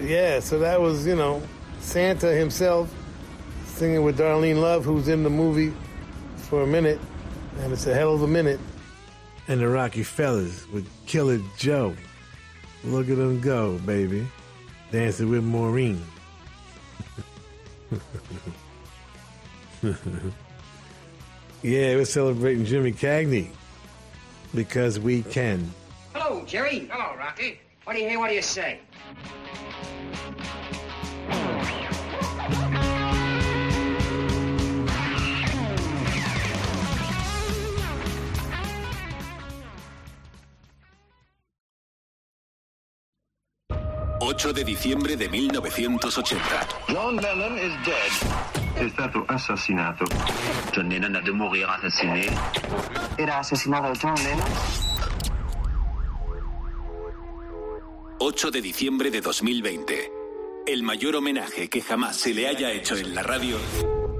Yeah, 0.00 0.40
so 0.40 0.58
that 0.58 0.80
was, 0.80 1.06
you 1.06 1.14
know, 1.14 1.40
Santa 1.78 2.32
himself 2.32 2.92
singing 3.64 4.02
with 4.02 4.18
Darlene 4.18 4.60
Love, 4.60 4.84
who's 4.84 5.06
in 5.06 5.22
the 5.22 5.30
movie 5.30 5.72
for 6.36 6.62
a 6.62 6.66
minute, 6.66 6.98
and 7.60 7.72
it's 7.72 7.86
a 7.86 7.94
hell 7.94 8.12
of 8.12 8.22
a 8.22 8.26
minute. 8.26 8.58
And 9.46 9.60
the 9.60 9.68
Rocky 9.68 10.02
Fellers 10.02 10.66
with 10.72 10.84
Killer 11.06 11.38
Joe. 11.56 11.94
Look 12.82 13.08
at 13.08 13.16
them 13.16 13.40
go, 13.40 13.78
baby. 13.78 14.26
Dancing 14.90 15.30
with 15.30 15.44
Maureen. 15.44 16.02
yeah, 21.62 21.94
we're 21.94 22.04
celebrating 22.04 22.64
Jimmy 22.64 22.90
Cagney 22.90 23.50
because 24.52 24.98
we 24.98 25.22
can. 25.22 25.70
Hello, 26.14 26.44
Jerry. 26.46 26.88
Hello, 26.92 27.16
Rocky. 27.18 27.58
What 27.82 27.96
do 27.96 28.00
you 28.00 28.08
hear? 28.08 28.20
What 28.20 28.28
do 28.28 28.34
you 28.36 28.42
say? 28.42 28.78
Ocho 44.20 44.50
8 44.50 44.52
de 44.54 44.64
dicembre 44.64 45.16
de 45.16 45.28
1980. 45.28 46.68
John 46.88 47.16
Lennon 47.16 47.58
is 47.58 47.72
dead. 47.84 48.12
È 48.74 48.88
stato 48.88 49.24
assassinato. 49.26 50.04
John 50.72 50.88
Lennon 50.88 51.16
ha 51.16 51.20
de 51.20 51.32
mourir 51.32 51.66
assassiné. 51.66 52.28
¿Era 53.18 53.40
asesinado 53.40 53.92
John 54.00 54.14
Lennon? 54.22 54.93
8 58.26 58.50
de 58.50 58.62
diciembre 58.62 59.10
de 59.10 59.20
2020. 59.20 60.10
El 60.66 60.82
mayor 60.82 61.14
homenaje 61.16 61.68
que 61.68 61.82
jamás 61.82 62.16
se 62.16 62.32
le 62.32 62.48
haya 62.48 62.72
hecho 62.72 62.96
en 62.96 63.14
la 63.14 63.22
radio 63.22 63.58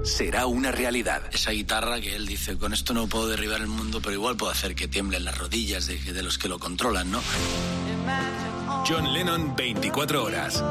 será 0.03 0.45
una 0.45 0.71
realidad. 0.71 1.23
Esa 1.33 1.49
guitarra 1.49 1.99
que 1.99 2.15
él 2.15 2.27
dice, 2.27 2.55
con 2.55 2.71
esto 2.71 2.93
no 2.93 3.07
puedo 3.07 3.27
derribar 3.27 3.61
el 3.61 3.67
mundo, 3.67 4.01
pero 4.03 4.13
igual 4.13 4.37
puedo 4.37 4.51
hacer 4.51 4.75
que 4.75 4.87
tiemblen 4.87 5.25
las 5.25 5.35
rodillas 5.39 5.87
de, 5.87 5.97
de 5.97 6.21
los 6.21 6.37
que 6.37 6.47
lo 6.47 6.59
controlan, 6.59 7.09
¿no? 7.09 7.19
John 8.87 9.11
Lennon 9.11 9.55
24 9.55 10.23
horas. 10.23 10.63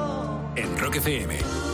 En 0.55 0.79
Rock 0.79 0.95
FM. 0.99 1.74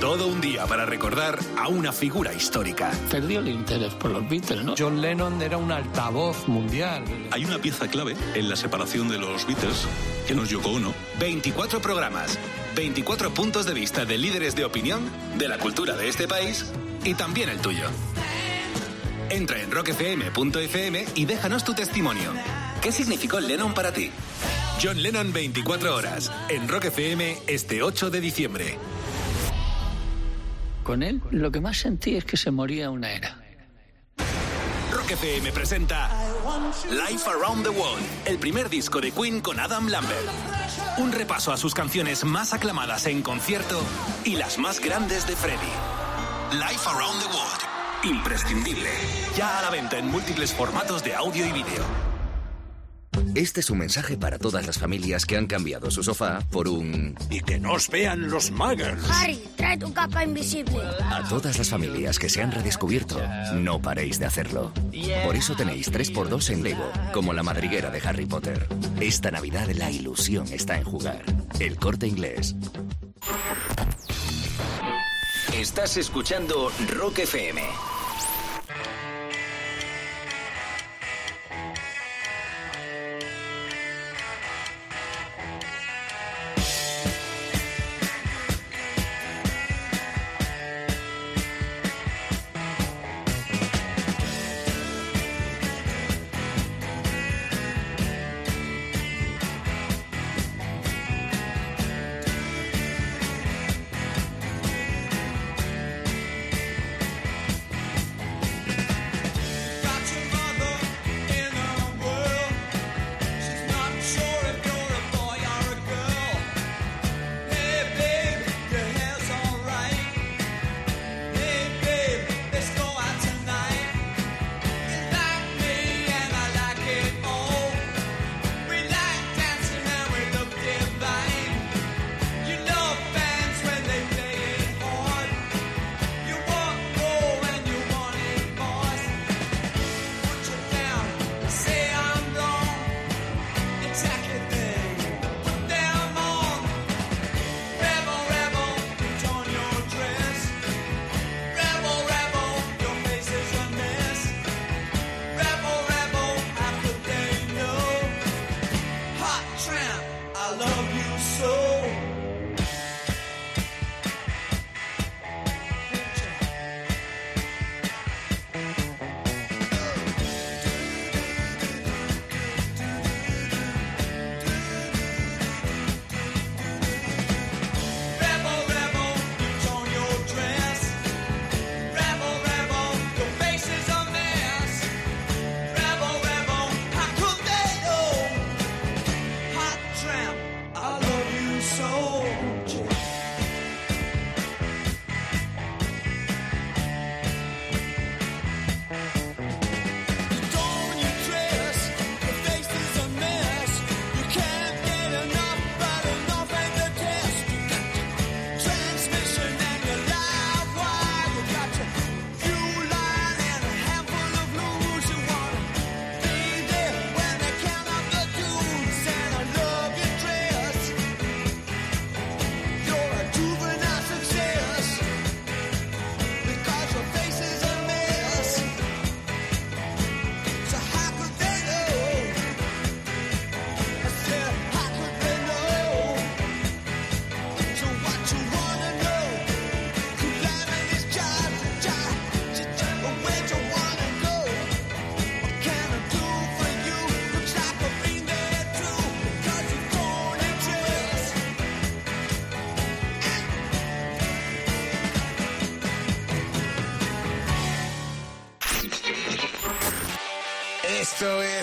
Todo 0.00 0.26
un 0.26 0.40
día 0.40 0.66
para 0.66 0.84
recordar 0.84 1.38
a 1.56 1.68
una 1.68 1.92
figura 1.92 2.32
histórica. 2.32 2.90
Perdió 3.10 3.40
el 3.40 3.48
interés 3.48 3.94
por 3.94 4.10
los 4.10 4.28
Beatles, 4.28 4.64
¿no? 4.64 4.74
John 4.76 5.00
Lennon 5.00 5.40
era 5.40 5.56
un 5.56 5.72
altavoz 5.72 6.46
mundial. 6.46 7.04
Hay 7.30 7.44
una 7.44 7.58
pieza 7.58 7.88
clave 7.88 8.14
en 8.34 8.48
la 8.48 8.56
separación 8.56 9.08
de 9.08 9.18
los 9.18 9.46
Beatles, 9.46 9.86
que 10.26 10.34
nos 10.34 10.50
Yoko 10.50 10.70
Ono. 10.70 10.94
24 11.18 11.80
programas, 11.80 12.38
24 12.76 13.32
puntos 13.32 13.64
de 13.66 13.74
vista 13.74 14.04
de 14.04 14.18
líderes 14.18 14.54
de 14.54 14.64
opinión, 14.64 15.02
de 15.38 15.48
la 15.48 15.58
cultura 15.58 15.96
de 15.96 16.08
este 16.08 16.28
país 16.28 16.66
y 17.04 17.14
también 17.14 17.48
el 17.48 17.58
tuyo. 17.58 17.86
Entra 19.30 19.60
en 19.62 19.70
rockfm.fm 19.70 21.06
y 21.14 21.24
déjanos 21.24 21.64
tu 21.64 21.74
testimonio. 21.74 22.32
¿Qué 22.82 22.92
significó 22.92 23.40
Lennon 23.40 23.72
para 23.72 23.92
ti? 23.92 24.10
John 24.82 25.02
Lennon 25.02 25.32
24 25.32 25.94
horas, 25.94 26.30
en 26.48 26.68
Rock 26.68 26.86
FM 26.86 27.38
este 27.46 27.82
8 27.82 28.10
de 28.10 28.20
diciembre. 28.20 28.78
Con 30.84 31.02
él 31.02 31.22
lo 31.30 31.50
que 31.50 31.60
más 31.62 31.78
sentí 31.78 32.14
es 32.14 32.24
que 32.24 32.36
se 32.36 32.50
moría 32.50 32.90
una 32.90 33.10
era. 33.10 33.38
Rock 34.92 35.12
FM 35.12 35.50
presenta 35.52 36.10
Life 36.90 37.28
Around 37.28 37.64
the 37.64 37.70
World, 37.70 38.04
el 38.26 38.38
primer 38.38 38.68
disco 38.68 39.00
de 39.00 39.10
Queen 39.10 39.40
con 39.40 39.58
Adam 39.58 39.88
Lambert. 39.88 40.28
Un 40.98 41.10
repaso 41.10 41.52
a 41.52 41.56
sus 41.56 41.74
canciones 41.74 42.24
más 42.24 42.52
aclamadas 42.52 43.06
en 43.06 43.22
concierto 43.22 43.80
y 44.24 44.36
las 44.36 44.58
más 44.58 44.78
grandes 44.78 45.26
de 45.26 45.34
Freddie. 45.34 45.58
Life 46.52 46.86
Around 46.86 47.20
the 47.22 47.28
World, 47.28 48.16
imprescindible. 48.16 48.90
Ya 49.36 49.58
a 49.58 49.62
la 49.62 49.70
venta 49.70 49.98
en 49.98 50.06
múltiples 50.06 50.52
formatos 50.52 51.02
de 51.02 51.14
audio 51.14 51.46
y 51.46 51.52
vídeo. 51.52 52.13
Este 53.34 53.60
es 53.60 53.70
un 53.70 53.78
mensaje 53.78 54.16
para 54.16 54.38
todas 54.38 54.66
las 54.66 54.78
familias 54.78 55.26
que 55.26 55.36
han 55.36 55.46
cambiado 55.46 55.90
su 55.90 56.02
sofá 56.02 56.40
por 56.50 56.68
un... 56.68 57.16
Y 57.30 57.40
que 57.40 57.58
nos 57.58 57.88
vean 57.88 58.30
los 58.30 58.50
muggers. 58.50 59.02
Harry, 59.10 59.42
trae 59.56 59.78
tu 59.78 59.92
capa 59.92 60.24
invisible. 60.24 60.80
A 61.10 61.26
todas 61.28 61.58
las 61.58 61.68
familias 61.68 62.18
que 62.18 62.28
se 62.28 62.42
han 62.42 62.52
redescubierto, 62.52 63.20
no 63.54 63.80
paréis 63.80 64.18
de 64.18 64.26
hacerlo. 64.26 64.72
Por 65.24 65.36
eso 65.36 65.54
tenéis 65.54 65.92
3x2 65.92 66.50
en 66.50 66.62
Lego, 66.62 66.90
como 67.12 67.32
la 67.32 67.42
madriguera 67.42 67.90
de 67.90 68.00
Harry 68.06 68.26
Potter. 68.26 68.66
Esta 69.00 69.30
Navidad 69.30 69.68
la 69.74 69.90
ilusión 69.90 70.46
está 70.52 70.78
en 70.78 70.84
jugar. 70.84 71.24
El 71.58 71.76
corte 71.76 72.06
inglés. 72.06 72.54
Estás 75.52 75.96
escuchando 75.96 76.70
Rock 76.88 77.20
FM. 77.20 77.62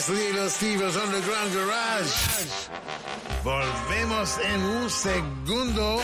Es 0.02 0.10
Little 0.10 0.50
Steve's 0.50 0.96
Underground 0.96 1.54
Garage. 1.54 2.10
Volvemos 3.44 4.38
en 4.40 4.62
un 4.62 4.90
segundo 4.90 6.02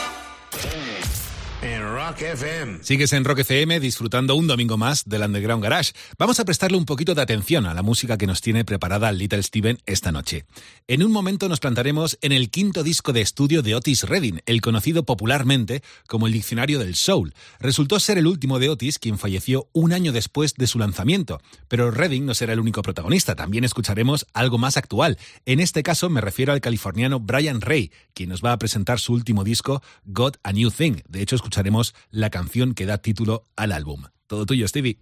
Rock 1.97 2.21
FM. 2.21 2.83
Sigues 2.83 3.11
en 3.13 3.25
Rock 3.25 3.39
FM 3.39 3.79
disfrutando 3.79 4.35
un 4.35 4.45
domingo 4.45 4.77
más 4.77 5.09
del 5.09 5.23
Underground 5.23 5.63
Garage. 5.63 5.93
Vamos 6.19 6.39
a 6.39 6.45
prestarle 6.45 6.77
un 6.77 6.85
poquito 6.85 7.15
de 7.15 7.23
atención 7.23 7.65
a 7.65 7.73
la 7.73 7.81
música 7.81 8.19
que 8.19 8.27
nos 8.27 8.39
tiene 8.39 8.63
preparada 8.63 9.11
Little 9.11 9.41
Steven 9.41 9.79
esta 9.87 10.11
noche. 10.11 10.45
En 10.87 11.01
un 11.01 11.11
momento 11.11 11.49
nos 11.49 11.59
plantaremos 11.59 12.19
en 12.21 12.33
el 12.33 12.51
quinto 12.51 12.83
disco 12.83 13.13
de 13.13 13.21
estudio 13.21 13.63
de 13.63 13.73
Otis 13.73 14.03
Redding, 14.03 14.41
el 14.45 14.61
conocido 14.61 15.05
popularmente 15.05 15.81
como 16.07 16.27
el 16.27 16.33
Diccionario 16.33 16.77
del 16.77 16.93
Soul. 16.93 17.33
Resultó 17.59 17.99
ser 17.99 18.19
el 18.19 18.27
último 18.27 18.59
de 18.59 18.69
Otis, 18.69 18.99
quien 18.99 19.17
falleció 19.17 19.67
un 19.73 19.91
año 19.91 20.11
después 20.11 20.53
de 20.53 20.67
su 20.67 20.77
lanzamiento. 20.77 21.41
Pero 21.67 21.89
Redding 21.89 22.27
no 22.27 22.35
será 22.35 22.53
el 22.53 22.59
único 22.59 22.83
protagonista, 22.83 23.33
también 23.33 23.63
escucharemos 23.63 24.27
algo 24.35 24.59
más 24.59 24.77
actual. 24.77 25.17
En 25.47 25.59
este 25.59 25.81
caso 25.81 26.11
me 26.11 26.21
refiero 26.21 26.53
al 26.53 26.61
californiano 26.61 27.19
Brian 27.19 27.59
Ray, 27.59 27.91
quien 28.13 28.29
nos 28.29 28.43
va 28.45 28.51
a 28.51 28.59
presentar 28.59 28.99
su 28.99 29.13
último 29.13 29.43
disco, 29.43 29.81
God 30.05 30.35
a 30.43 30.53
New 30.53 30.69
Thing. 30.69 30.97
De 31.09 31.23
hecho, 31.23 31.35
escucharemos 31.35 31.86
la 32.11 32.29
canción 32.29 32.73
que 32.73 32.85
da 32.85 32.97
título 32.97 33.43
al 33.55 33.71
álbum. 33.71 34.05
Todo 34.27 34.45
tuyo, 34.45 34.67
Stevie. 34.67 34.99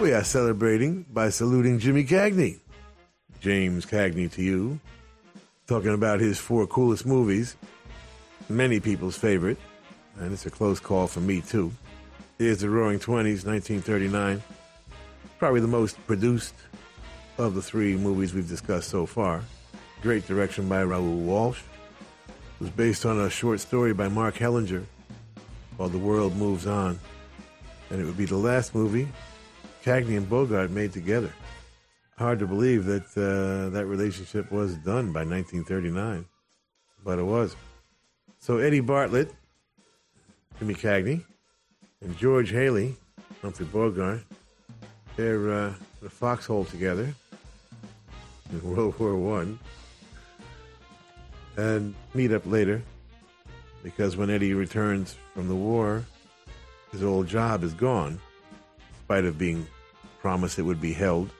We 0.00 0.14
are 0.14 0.24
celebrating 0.24 1.04
by 1.12 1.28
saluting 1.28 1.78
Jimmy 1.78 2.04
Cagney. 2.04 2.58
James 3.40 3.86
Cagney 3.86 4.30
to 4.32 4.42
you, 4.42 4.78
talking 5.66 5.94
about 5.94 6.20
his 6.20 6.38
four 6.38 6.66
coolest 6.66 7.06
movies, 7.06 7.56
many 8.48 8.80
people's 8.80 9.16
favorite, 9.16 9.56
and 10.18 10.32
it's 10.32 10.44
a 10.44 10.50
close 10.50 10.78
call 10.78 11.06
for 11.06 11.20
me 11.20 11.40
too. 11.40 11.72
Here's 12.38 12.60
the 12.60 12.68
Roaring 12.68 13.00
Twenties, 13.00 13.46
1939, 13.46 14.42
probably 15.38 15.60
the 15.60 15.66
most 15.66 15.96
produced 16.06 16.54
of 17.38 17.54
the 17.54 17.62
three 17.62 17.96
movies 17.96 18.34
we've 18.34 18.48
discussed 18.48 18.90
so 18.90 19.06
far. 19.06 19.42
Great 20.02 20.26
direction 20.26 20.68
by 20.68 20.82
Raoul 20.82 21.16
Walsh. 21.16 21.60
It 22.28 22.64
was 22.64 22.70
based 22.70 23.06
on 23.06 23.18
a 23.20 23.30
short 23.30 23.60
story 23.60 23.94
by 23.94 24.08
Mark 24.08 24.36
Hellinger 24.36 24.84
called 25.78 25.92
The 25.92 25.98
World 25.98 26.36
Moves 26.36 26.66
On. 26.66 26.98
And 27.88 28.00
it 28.00 28.04
would 28.04 28.18
be 28.18 28.26
the 28.26 28.36
last 28.36 28.74
movie 28.74 29.08
Cagney 29.82 30.18
and 30.18 30.28
Bogart 30.28 30.70
made 30.70 30.92
together. 30.92 31.32
Hard 32.20 32.38
to 32.40 32.46
believe 32.46 32.84
that 32.84 33.06
uh, 33.16 33.70
that 33.70 33.86
relationship 33.86 34.52
was 34.52 34.74
done 34.74 35.10
by 35.10 35.24
1939, 35.24 36.26
but 37.02 37.18
it 37.18 37.22
was. 37.22 37.56
So 38.40 38.58
Eddie 38.58 38.80
Bartlett, 38.80 39.32
Jimmy 40.58 40.74
Cagney, 40.74 41.24
and 42.02 42.14
George 42.18 42.50
Hally, 42.50 42.94
Humphrey 43.40 43.64
Bogart, 43.64 44.20
they're 45.16 45.50
uh, 45.50 45.72
the 46.02 46.10
foxhole 46.10 46.66
together 46.66 47.14
in 48.52 48.70
World 48.70 48.98
War 48.98 49.16
One, 49.16 49.58
and 51.56 51.94
meet 52.12 52.32
up 52.32 52.42
later 52.44 52.82
because 53.82 54.18
when 54.18 54.28
Eddie 54.28 54.52
returns 54.52 55.16
from 55.32 55.48
the 55.48 55.56
war, 55.56 56.04
his 56.92 57.02
old 57.02 57.28
job 57.28 57.64
is 57.64 57.72
gone, 57.72 58.20
in 58.78 59.04
spite 59.04 59.24
of 59.24 59.38
being 59.38 59.66
promised 60.20 60.58
it 60.58 60.64
would 60.64 60.82
be 60.82 60.92
held. 60.92 61.30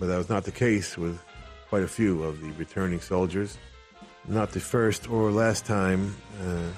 But 0.00 0.06
that 0.06 0.16
was 0.16 0.30
not 0.30 0.44
the 0.44 0.50
case 0.50 0.96
with 0.96 1.20
quite 1.68 1.82
a 1.82 1.88
few 1.88 2.22
of 2.22 2.40
the 2.40 2.50
returning 2.52 3.00
soldiers. 3.00 3.58
Not 4.26 4.50
the 4.52 4.60
first 4.60 5.10
or 5.10 5.30
last 5.30 5.66
time 5.66 6.16
uh, 6.42 6.68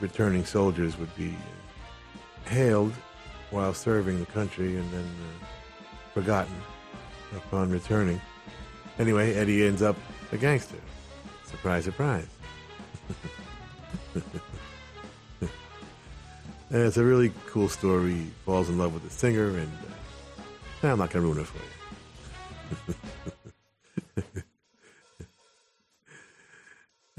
returning 0.00 0.44
soldiers 0.44 0.98
would 0.98 1.14
be 1.16 1.32
hailed 2.46 2.92
while 3.50 3.72
serving 3.72 4.18
the 4.18 4.26
country 4.26 4.76
and 4.76 4.90
then 4.92 5.04
uh, 5.04 5.44
forgotten 6.12 6.56
upon 7.36 7.70
returning. 7.70 8.20
Anyway, 8.98 9.32
Eddie 9.34 9.64
ends 9.64 9.80
up 9.80 9.96
a 10.32 10.36
gangster. 10.36 10.76
Surprise, 11.44 11.84
surprise. 11.84 12.26
and 15.40 15.50
it's 16.70 16.96
a 16.96 17.04
really 17.04 17.32
cool 17.46 17.68
story. 17.68 18.14
He 18.14 18.30
falls 18.44 18.68
in 18.68 18.76
love 18.76 18.92
with 18.92 19.04
the 19.04 19.10
singer, 19.10 19.56
and 19.56 19.72
uh, 20.82 20.88
I'm 20.88 20.98
not 20.98 21.10
going 21.10 21.22
to 21.22 21.28
ruin 21.28 21.38
it 21.38 21.46
for 21.46 21.58
you. 21.58 21.71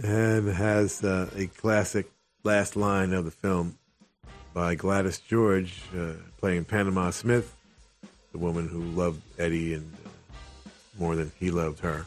And 0.04 0.47
has 0.49 1.04
uh, 1.04 1.30
a 1.36 1.47
classic 1.47 2.10
last 2.43 2.76
line 2.76 3.14
of 3.14 3.26
the 3.26 3.32
film 3.32 3.78
by 4.54 4.76
Gladys 4.76 5.20
George 5.20 5.82
uh, 5.97 6.14
playing 6.39 6.66
Panama 6.66 7.10
Smith, 7.10 7.56
the 8.32 8.38
woman 8.38 8.68
who 8.68 8.82
loved 8.82 9.22
Eddie 9.39 9.74
and 9.74 9.93
uh, 10.06 10.10
more 10.99 11.16
than 11.16 11.32
he 11.39 11.51
loved 11.51 11.80
her, 11.80 12.06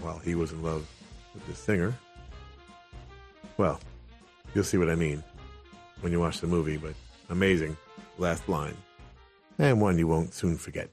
while 0.00 0.18
he 0.18 0.34
was 0.34 0.52
in 0.52 0.62
love 0.62 0.86
with 1.34 1.46
the 1.46 1.54
singer. 1.54 1.94
Well, 3.56 3.80
you'll 4.54 4.64
see 4.64 4.78
what 4.78 4.90
I 4.90 4.94
mean 4.94 5.22
when 6.00 6.12
you 6.12 6.20
watch 6.20 6.40
the 6.40 6.46
movie, 6.46 6.76
but 6.76 6.94
amazing 7.28 7.76
last 8.18 8.48
line. 8.48 8.76
And 9.58 9.80
one 9.80 9.98
you 9.98 10.06
won't 10.06 10.32
soon 10.34 10.56
forget. 10.56 10.90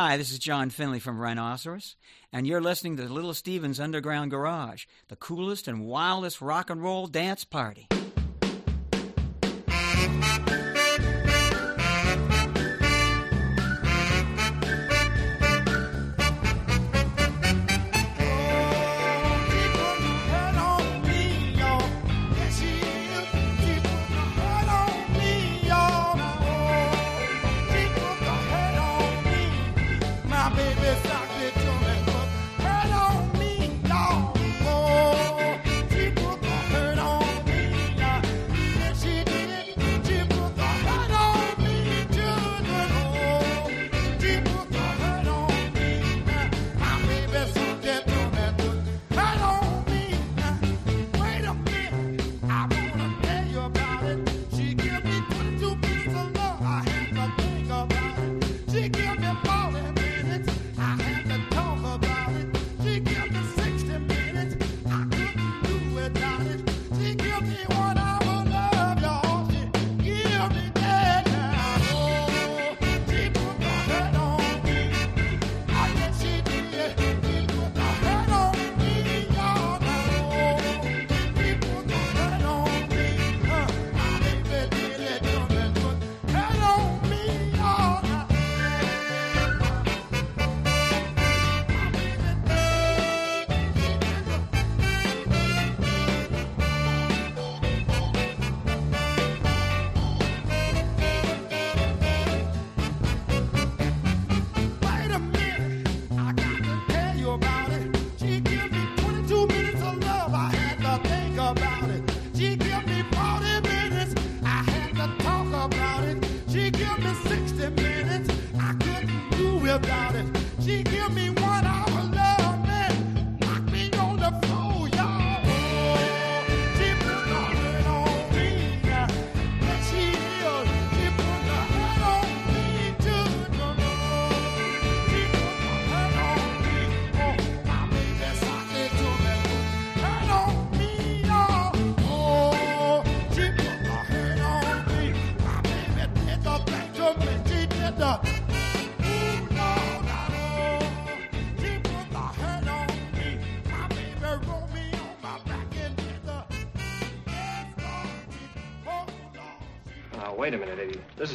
Hi, 0.00 0.16
this 0.16 0.30
is 0.30 0.38
John 0.38 0.70
Finley 0.70 1.00
from 1.00 1.18
Rhinoceros, 1.18 1.96
and 2.32 2.46
you're 2.46 2.60
listening 2.60 2.96
to 2.98 3.12
Little 3.12 3.34
Steven's 3.34 3.80
Underground 3.80 4.30
Garage, 4.30 4.84
the 5.08 5.16
coolest 5.16 5.66
and 5.66 5.84
wildest 5.84 6.40
rock 6.40 6.70
and 6.70 6.80
roll 6.80 7.08
dance 7.08 7.42
party. 7.42 7.88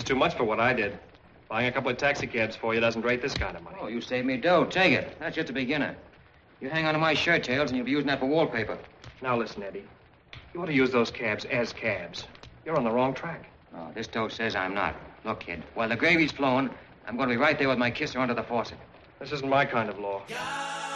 is 0.03 0.07
too 0.07 0.15
much 0.15 0.35
for 0.35 0.43
what 0.43 0.59
I 0.59 0.73
did. 0.73 0.97
Buying 1.47 1.67
a 1.67 1.71
couple 1.71 1.89
of 1.89 1.97
taxicabs 1.97 2.55
for 2.55 2.73
you 2.73 2.81
doesn't 2.81 3.03
rate 3.03 3.21
this 3.21 3.33
kind 3.33 3.55
of 3.55 3.63
money. 3.63 3.77
Oh, 3.79 3.87
you 3.87 4.01
saved 4.01 4.27
me 4.27 4.37
dough. 4.37 4.65
Take 4.65 4.91
it. 4.91 5.17
That's 5.19 5.35
just 5.35 5.49
a 5.49 5.53
beginner. 5.53 5.95
You 6.59 6.69
hang 6.69 6.85
on 6.85 6.93
to 6.93 6.99
my 6.99 7.13
shirt 7.13 7.43
tails, 7.43 7.69
and 7.69 7.77
you'll 7.77 7.85
be 7.85 7.91
using 7.91 8.07
that 8.07 8.19
for 8.19 8.25
wallpaper. 8.25 8.77
Now 9.21 9.37
listen, 9.37 9.63
Eddie. 9.63 9.83
You 10.53 10.61
ought 10.61 10.65
to 10.65 10.73
use 10.73 10.91
those 10.91 11.09
cabs 11.09 11.45
as 11.45 11.71
cabs. 11.73 12.25
You're 12.65 12.75
on 12.75 12.83
the 12.83 12.91
wrong 12.91 13.13
track. 13.13 13.45
Oh, 13.75 13.89
this 13.95 14.07
dough 14.07 14.27
says 14.27 14.55
I'm 14.55 14.73
not. 14.73 14.95
Look, 15.23 15.41
kid, 15.41 15.63
while 15.73 15.89
the 15.89 15.95
gravy's 15.95 16.31
flowing, 16.31 16.69
I'm 17.07 17.15
going 17.15 17.29
to 17.29 17.35
be 17.35 17.39
right 17.39 17.57
there 17.57 17.69
with 17.69 17.77
my 17.77 17.91
kisser 17.91 18.19
under 18.19 18.33
the 18.33 18.43
faucet. 18.43 18.77
This 19.19 19.31
isn't 19.31 19.49
my 19.49 19.65
kind 19.65 19.89
of 19.89 19.99
law. 19.99 20.21
Yeah. 20.27 20.92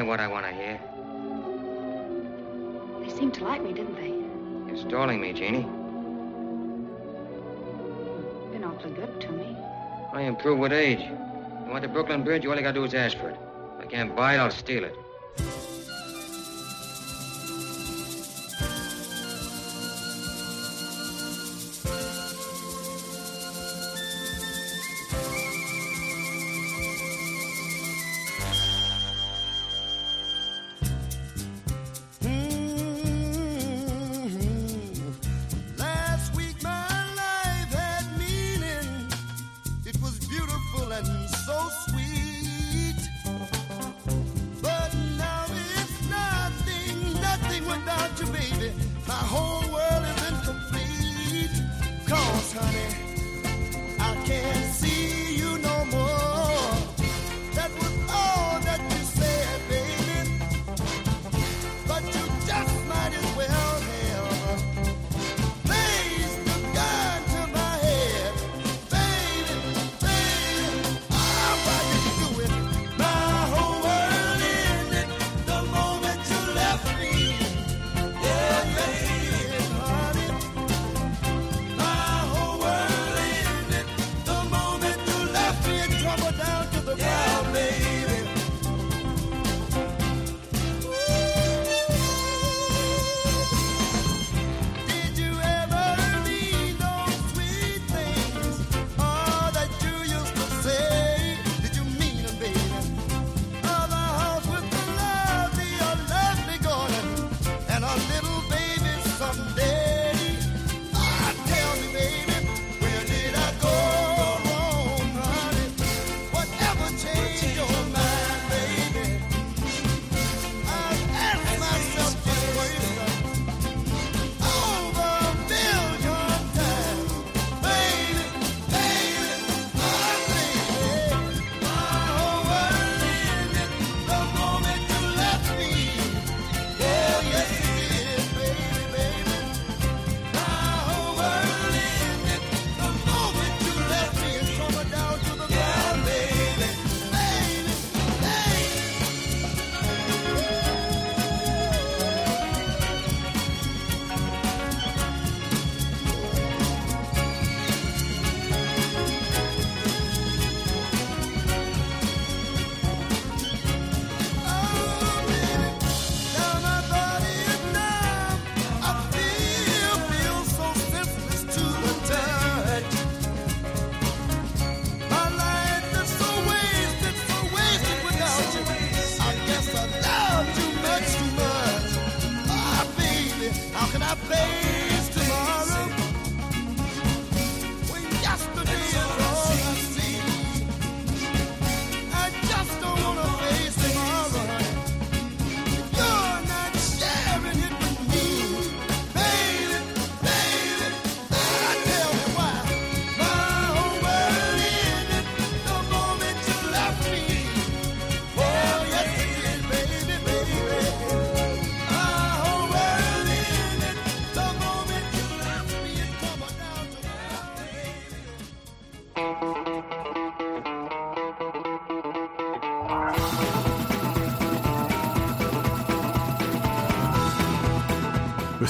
Ain't 0.00 0.08
what 0.08 0.18
I 0.18 0.28
want 0.28 0.46
to 0.46 0.52
hear. 0.54 0.80
They 3.02 3.14
seemed 3.14 3.34
to 3.34 3.44
like 3.44 3.62
me, 3.62 3.74
didn't 3.74 3.96
they? 3.96 4.14
You're 4.66 4.88
stalling 4.88 5.20
me, 5.20 5.34
Jeannie. 5.34 5.64
Been 8.50 8.64
awfully 8.64 8.92
good 8.92 9.20
to 9.20 9.30
me. 9.30 9.54
I 10.14 10.22
improve 10.22 10.58
with 10.58 10.72
age. 10.72 11.00
You 11.00 11.70
want 11.70 11.82
the 11.82 11.88
Brooklyn 11.88 12.22
Bridge? 12.24 12.46
All 12.46 12.56
you 12.56 12.62
gotta 12.62 12.72
do 12.72 12.84
is 12.84 12.94
ask 12.94 13.18
for 13.18 13.28
it. 13.28 13.36
If 13.78 13.84
I 13.84 13.88
can't 13.90 14.16
buy 14.16 14.36
it, 14.36 14.38
I'll 14.38 14.50
steal 14.50 14.84
it. 14.84 14.96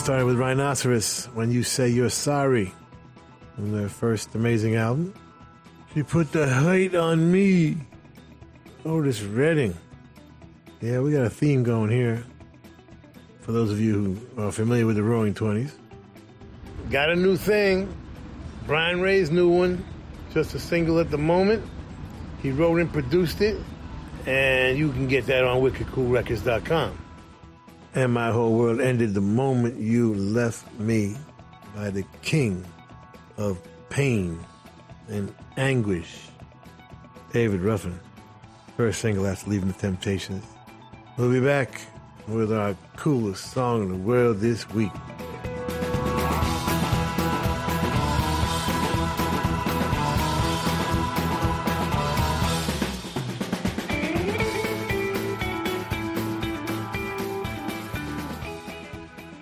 Started 0.01 0.24
with 0.24 0.38
Rhinoceros, 0.38 1.26
When 1.34 1.53
You 1.53 1.62
Say 1.62 1.90
You're 1.90 2.09
Sorry, 2.09 2.72
from 3.55 3.70
their 3.70 3.90
first 3.90 4.34
amazing 4.34 4.76
album. 4.76 5.12
She 5.92 6.03
put 6.03 6.32
the 6.32 6.48
height 6.48 6.94
on 6.94 7.30
me. 7.30 7.76
Otis 8.86 9.20
Redding. 9.20 9.76
Yeah, 10.80 11.01
we 11.01 11.12
got 11.12 11.26
a 11.26 11.30
theme 11.30 11.64
going 11.64 11.90
here. 11.90 12.24
For 13.42 13.53
those 13.53 13.70
of 13.70 13.78
you 13.78 14.16
who 14.34 14.42
are 14.42 14.51
familiar 14.51 14.86
with 14.86 14.96
the 14.96 15.03
Roaring 15.03 15.34
Twenties. 15.34 15.76
Got 16.90 17.11
a 17.11 17.16
new 17.16 17.36
thing. 17.36 17.94
Brian 18.66 19.03
Ray's 19.03 19.30
new 19.30 19.51
one. 19.51 19.84
Just 20.32 20.55
a 20.55 20.59
single 20.59 20.98
at 20.98 21.11
the 21.11 21.18
moment. 21.18 21.62
He 22.42 22.53
wrote 22.53 22.80
and 22.80 22.90
produced 22.90 23.42
it. 23.42 23.59
And 24.26 24.78
you 24.78 24.92
can 24.92 25.09
get 25.09 25.26
that 25.26 25.44
on 25.44 25.61
wickedcoolrecords.com. 25.61 26.98
And 27.95 28.12
my 28.12 28.30
whole 28.30 28.55
world 28.55 28.80
ended 28.80 29.14
the 29.14 29.20
moment 29.20 29.80
you 29.80 30.14
left 30.14 30.78
me 30.78 31.16
by 31.74 31.91
the 31.91 32.05
king 32.22 32.64
of 33.36 33.61
pain 33.88 34.38
and 35.09 35.34
anguish, 35.57 36.28
David 37.32 37.61
Ruffin. 37.61 37.99
First 38.76 39.01
single 39.01 39.26
after 39.26 39.51
leaving 39.51 39.68
the 39.68 39.74
Temptations. 39.78 40.45
We'll 41.16 41.32
be 41.32 41.41
back 41.41 41.80
with 42.28 42.53
our 42.53 42.76
coolest 42.96 43.53
song 43.53 43.83
in 43.83 43.88
the 43.88 43.96
world 43.96 44.38
this 44.38 44.68
week. 44.71 44.92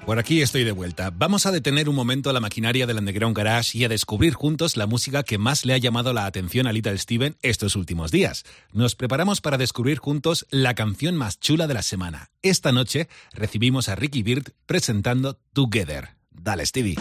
Por 0.08 0.18
aquí 0.18 0.40
estoy 0.40 0.64
de 0.64 0.72
vuelta. 0.72 1.12
Vamos 1.14 1.44
a 1.44 1.52
detener 1.52 1.86
un 1.86 1.94
momento 1.94 2.32
la 2.32 2.40
maquinaria 2.40 2.86
del 2.86 2.96
Underground 2.96 3.36
Garage 3.36 3.76
y 3.76 3.84
a 3.84 3.90
descubrir 3.90 4.32
juntos 4.32 4.78
la 4.78 4.86
música 4.86 5.22
que 5.22 5.36
más 5.36 5.66
le 5.66 5.74
ha 5.74 5.76
llamado 5.76 6.14
la 6.14 6.24
atención 6.24 6.66
a 6.66 6.72
Little 6.72 6.96
Steven 6.96 7.36
estos 7.42 7.76
últimos 7.76 8.10
días. 8.10 8.46
Nos 8.72 8.94
preparamos 8.94 9.42
para 9.42 9.58
descubrir 9.58 9.98
juntos 9.98 10.46
la 10.48 10.74
canción 10.74 11.14
más 11.14 11.38
chula 11.38 11.66
de 11.66 11.74
la 11.74 11.82
semana. 11.82 12.30
Esta 12.40 12.72
noche 12.72 13.06
recibimos 13.34 13.90
a 13.90 13.96
Ricky 13.96 14.22
Bird 14.22 14.54
presentando 14.64 15.38
Together. 15.52 16.16
Dale, 16.30 16.64
Stevie. 16.64 16.96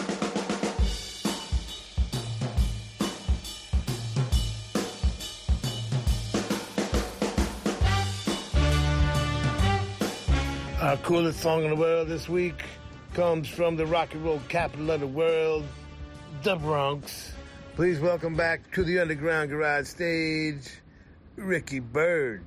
Our 10.82 10.98
coolest 11.04 11.40
song 11.40 11.64
in 11.64 11.70
the 11.70 11.78
world 11.78 12.10
this 12.10 12.28
week 12.28 12.66
comes 13.14 13.48
from 13.48 13.76
the 13.76 13.86
rock 13.86 14.14
and 14.14 14.24
roll 14.24 14.42
capital 14.48 14.92
of 14.92 15.00
the 15.00 15.08
world, 15.08 15.66
the 16.44 16.56
Bronx. 16.56 17.32
Please 17.76 18.00
welcome 18.00 18.36
back 18.36 18.72
to 18.74 18.84
the 18.84 19.00
Underground 19.00 19.50
Garage 19.50 19.88
stage, 19.88 20.70
Ricky 21.36 21.80
Byrd. 21.80 22.44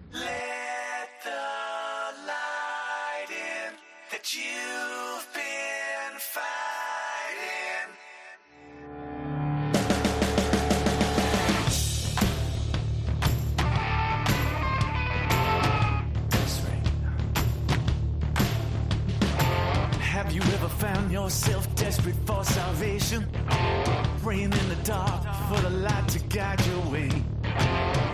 Found 20.81 21.13
yourself 21.13 21.73
desperate 21.75 22.17
for 22.25 22.43
salvation? 22.43 23.27
Praying 24.23 24.53
in 24.53 24.69
the 24.71 24.79
dark 24.83 25.23
for 25.49 25.61
the 25.61 25.69
light 25.71 26.09
to 26.09 26.19
guide 26.21 26.65
your 26.67 26.81
way. 26.91 27.11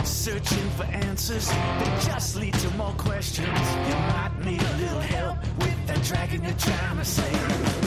Searching 0.02 0.68
for 0.70 0.84
answers 0.84 1.48
that 1.48 2.02
just 2.04 2.36
lead 2.36 2.54
to 2.54 2.70
more 2.70 2.94
questions. 2.98 3.46
You 3.88 3.96
might 4.10 4.32
need 4.44 4.62
a 4.62 4.76
little 4.78 5.00
help 5.00 5.38
with 5.58 5.86
that 5.86 6.02
dragon 6.02 6.42
you're 6.42 6.54
trying 6.54 6.98
to 6.98 7.04
say. 7.04 7.85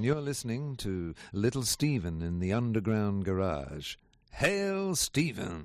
And 0.00 0.06
you're 0.06 0.22
listening 0.22 0.76
to 0.76 1.14
Little 1.30 1.62
Steven 1.62 2.22
in 2.22 2.38
the 2.38 2.54
Underground 2.54 3.26
Garage. 3.26 3.96
Hail, 4.30 4.96
Stephen! 4.96 5.59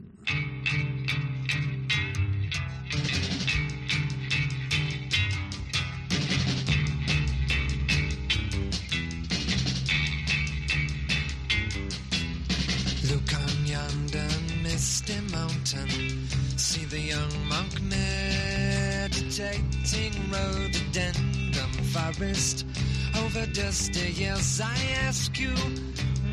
Dusty 23.95 24.11
years, 24.11 24.59
I 24.59 24.75
ask 25.05 25.39
you, 25.39 25.55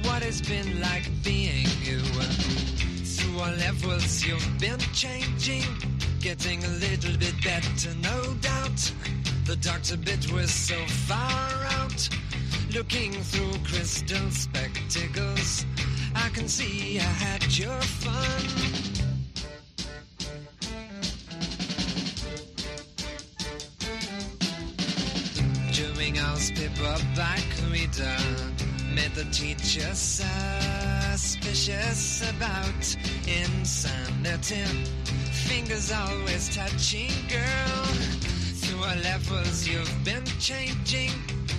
what 0.03 0.25
it's 0.25 0.41
been 0.41 0.81
like 0.81 1.09
being 1.23 1.69
you? 1.81 2.01
Through 2.01 3.39
all 3.39 3.53
levels, 3.53 4.25
you've 4.25 4.59
been 4.59 4.81
changing, 4.93 5.63
getting 6.21 6.65
a 6.65 6.69
little 6.69 7.17
bit 7.19 7.35
better, 7.45 7.95
no 8.03 8.35
doubt. 8.41 8.93
The 9.45 9.55
doctor 9.61 9.97
bit 9.97 10.33
was 10.33 10.51
so 10.51 10.75
far 11.07 11.51
out, 11.79 12.09
looking 12.75 13.13
through 13.13 13.53
crystal 13.65 14.31
spectacles. 14.31 15.65
I 16.17 16.31
can 16.31 16.49
see 16.49 16.99
I 16.99 17.03
had 17.03 17.57
your 17.57 17.81
fun. 17.81 18.92
Our 26.43 26.49
paper 26.57 26.97
back 27.15 27.45
reader 27.71 28.17
made 28.93 29.15
the 29.15 29.25
teacher 29.31 29.95
suspicious 29.95 31.49
about 32.31 32.97
insanity. 33.29 34.65
Fingers 35.47 35.93
always 35.93 36.53
touching, 36.53 37.13
girl. 37.29 37.85
Through 38.59 38.83
our 38.83 38.97
levels, 38.97 39.69
you've 39.69 40.05
been 40.05 40.25
changing, 40.41 41.13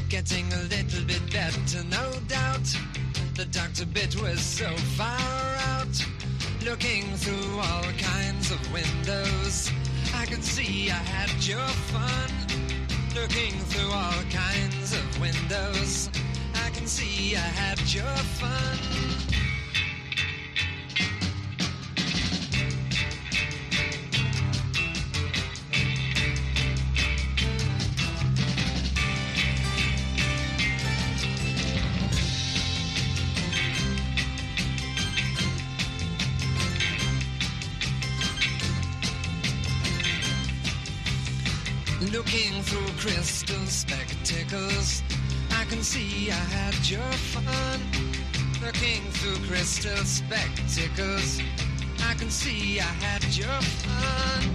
getting 0.10 0.52
a 0.52 0.64
little 0.64 1.06
bit 1.06 1.32
better, 1.32 1.84
no 1.90 2.12
doubt. 2.28 2.76
The 3.36 3.46
doctor 3.46 3.86
bit 3.86 4.22
was 4.22 4.42
so 4.42 4.76
far 4.98 5.56
out, 5.78 6.06
looking 6.66 7.06
through 7.16 7.58
all 7.58 7.84
kinds 8.00 8.52
of 8.52 8.60
windows. 8.74 9.72
I 10.14 10.26
could 10.26 10.44
see 10.44 10.92
I 10.92 10.96
had 10.96 11.48
your 11.48 11.70
fun, 11.94 12.30
looking 13.16 13.54
through 13.70 13.92
all 13.92 14.24
kinds 14.32 14.94
of 14.94 15.22
windows. 15.22 16.10
I 16.56 16.70
can 16.72 16.88
see 16.88 17.36
I 17.36 17.40
had 17.40 17.80
your 17.94 18.04
fun. 18.40 19.53
Crystal 43.54 43.68
spectacles, 43.68 45.04
I 45.52 45.66
can 45.66 45.84
see 45.84 46.32
I 46.32 46.34
had 46.34 46.90
your 46.90 47.12
fun. 47.34 47.80
Looking 48.66 49.02
through 49.12 49.46
crystal 49.48 50.04
spectacles, 50.06 51.40
I 52.10 52.14
can 52.16 52.30
see 52.30 52.80
I 52.80 52.84
had 52.84 53.24
your 53.36 53.62
fun. 53.62 54.50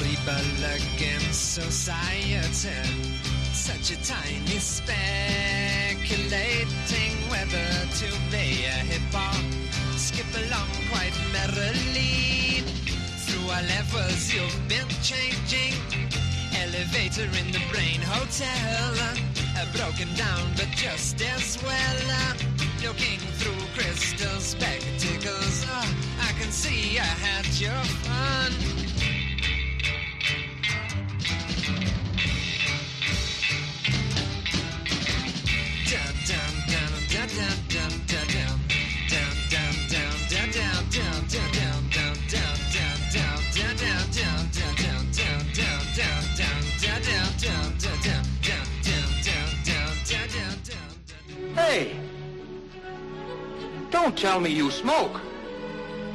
Rebel 0.00 0.64
against 0.76 1.54
society 1.54 2.34
such 3.52 3.90
a 3.92 4.02
tiny 4.04 4.58
speculating 4.58 5.23
to 8.00 8.08
play 8.30 8.64
a 8.64 8.78
hip 8.90 9.12
hop, 9.12 9.44
skip 9.96 10.26
along 10.44 10.70
quite 10.90 11.16
merrily. 11.32 12.62
Through 13.26 13.48
our 13.50 13.62
levels, 13.62 14.32
you've 14.32 14.68
been 14.68 14.88
changing. 15.02 15.74
Elevator 16.54 17.28
in 17.40 17.52
the 17.52 17.62
brain 17.72 18.00
hotel, 18.00 18.94
uh, 18.98 19.66
broken 19.76 20.08
down, 20.14 20.52
but 20.56 20.68
just 20.76 21.20
as 21.22 21.58
well. 21.62 22.00
uh, 22.10 22.34
looking 22.82 23.18
through 23.38 23.62
crystal 23.74 24.38
spectacles, 24.40 25.64
uh, 25.68 25.86
I 26.20 26.32
can 26.38 26.50
see 26.50 26.98
I 26.98 27.02
had 27.02 27.46
your 27.60 27.84
fun. 28.04 28.83
Don't 54.04 54.18
tell 54.18 54.38
me 54.38 54.50
you 54.50 54.70
smoke. 54.70 55.18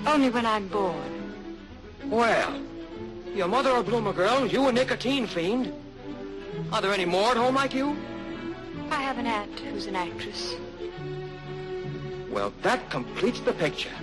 Only 0.05 0.29
when 0.29 0.45
I'm 0.45 0.67
bored. 0.67 1.11
Well, 2.05 2.61
your 3.33 3.47
mother 3.47 3.71
a 3.71 3.81
bloomer 3.81 4.13
girl, 4.13 4.45
you 4.45 4.67
a 4.67 4.71
nicotine 4.71 5.25
fiend. 5.25 5.73
Are 6.71 6.83
there 6.83 6.93
any 6.93 7.05
more 7.05 7.31
at 7.31 7.37
home 7.37 7.55
like 7.55 7.73
you? 7.73 7.97
I 8.91 9.01
have 9.01 9.17
an 9.17 9.25
aunt 9.25 9.59
who's 9.61 9.87
an 9.87 9.95
actress. 9.95 10.53
Well, 12.29 12.53
that 12.61 12.87
completes 12.91 13.39
the 13.39 13.53
picture. 13.53 13.97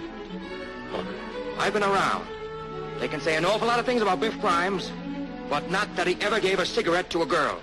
Look, 0.90 1.06
I've 1.56 1.72
been 1.72 1.84
around. 1.84 2.26
They 2.98 3.06
can 3.06 3.20
say 3.20 3.36
an 3.36 3.44
awful 3.44 3.68
lot 3.68 3.78
of 3.78 3.86
things 3.86 4.02
about 4.02 4.18
Biff 4.18 4.36
Grimes, 4.40 4.90
but 5.48 5.70
not 5.70 5.94
that 5.94 6.08
he 6.08 6.16
ever 6.20 6.40
gave 6.40 6.58
a 6.58 6.66
cigarette 6.66 7.08
to 7.10 7.22
a 7.22 7.26
girl. 7.26 7.60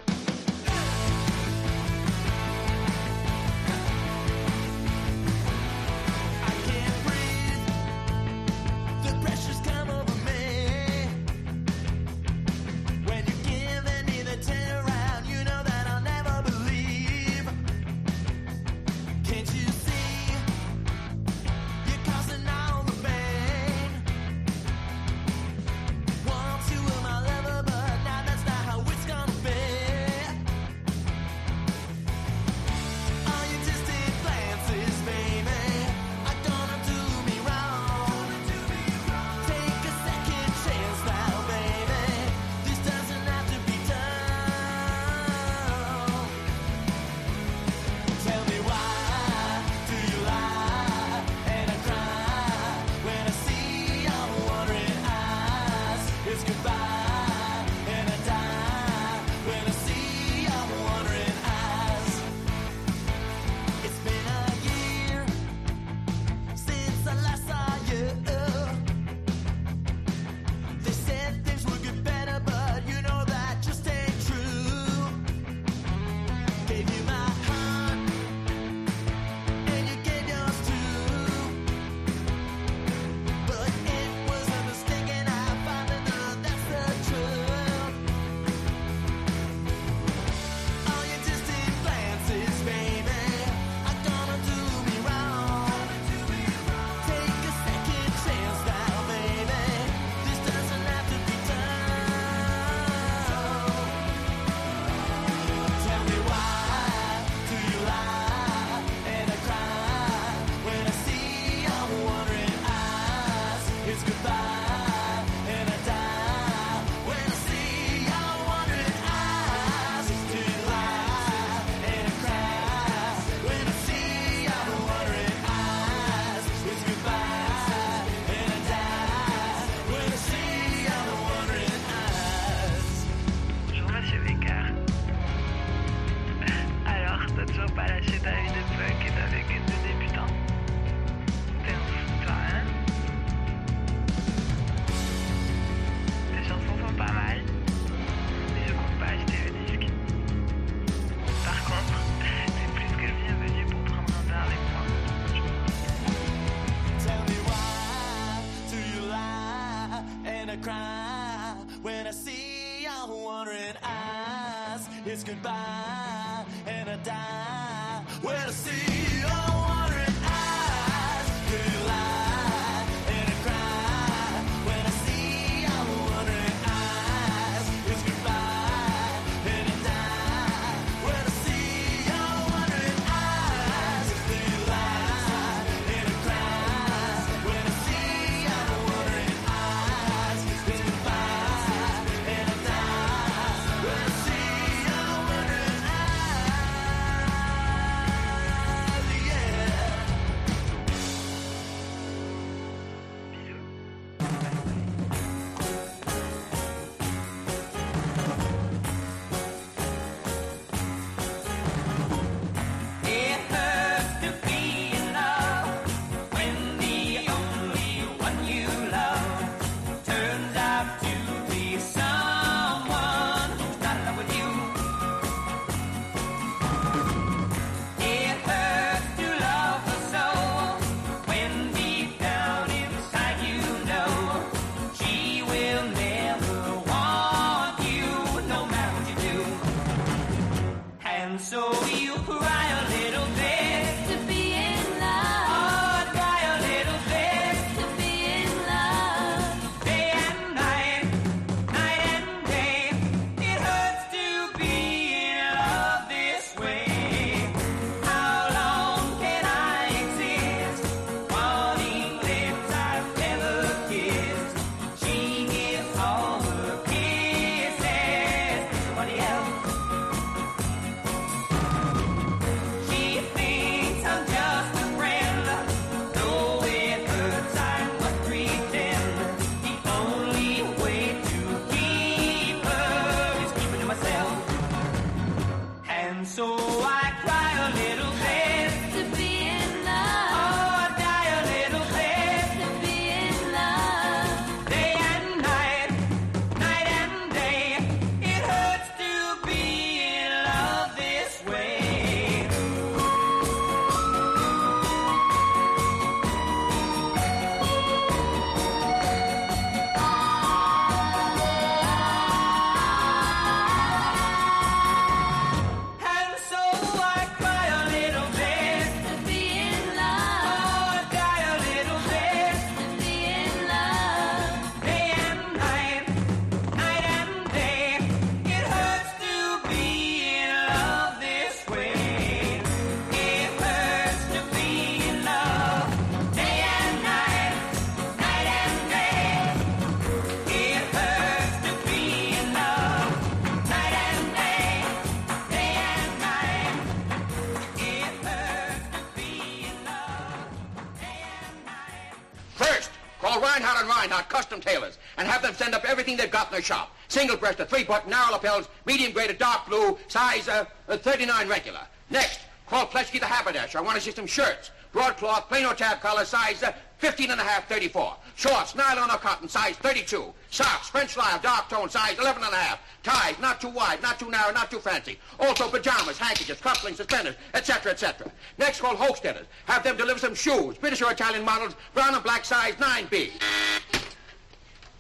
everything 356.14 356.18
they've 356.18 356.32
got 356.32 356.48
in 356.48 356.54
their 356.54 356.62
shop. 356.62 356.92
Single-breasted, 357.08 357.70
three-button, 357.70 358.10
narrow 358.10 358.34
lapels, 358.34 358.70
medium-graded, 358.86 359.38
dark 359.38 359.68
blue, 359.68 359.98
size 360.08 360.48
uh, 360.48 360.66
uh, 360.88 360.98
39 360.98 361.48
regular. 361.48 361.82
Next, 362.10 362.40
call 362.68 362.88
Plesky 362.88 363.20
the 363.20 363.26
haberdasher. 363.26 363.78
I 363.78 363.82
want 363.82 363.96
to 363.96 364.02
see 364.02 364.12
some 364.12 364.28
shirts. 364.28 364.72
Broadcloth, 364.92 365.48
plain 365.50 365.66
or 365.66 365.74
tab 365.74 366.02
collar, 366.02 366.24
size 366.24 366.62
uh, 366.62 366.72
15 367.00 367.32
and 367.32 367.42
a 367.42 367.44
half, 367.44 367.68
34. 367.68 368.16
Shorts, 368.36 368.76
nylon 368.76 369.10
or 369.10 369.18
cotton, 369.18 369.50
size 369.50 369.76
32. 369.78 370.34
Socks, 370.50 370.90
French 370.90 371.18
live, 371.18 371.42
dark 371.42 371.68
tone, 371.68 371.90
size 371.90 372.18
11 372.20 372.44
and 372.44 372.54
a 372.54 372.58
half. 372.58 372.80
Ties, 373.02 373.38
not 373.40 373.60
too 373.60 373.70
wide, 373.70 374.02
not 374.02 374.20
too 374.20 374.30
narrow, 374.30 374.54
not 374.54 374.72
too 374.72 374.80
fancy. 374.80 375.20
Also 375.40 375.68
pajamas, 375.68 376.18
handkerchiefs, 376.18 376.62
cufflinks, 376.62 376.98
suspenders, 376.98 377.36
etc., 377.54 377.92
etc. 377.92 378.32
Next 378.58 378.80
call 378.80 378.96
Hochsteaders. 378.96 379.46
Have 379.66 379.84
them 379.84 379.98
deliver 379.98 380.20
some 380.20 380.36
shoes, 380.36 380.78
British 380.78 381.02
or 381.02 381.12
Italian 381.12 381.44
models, 381.44 381.76
brown 381.94 382.14
and 382.14 382.24
black, 382.24 382.46
size 382.46 382.76
9B. 382.76 383.32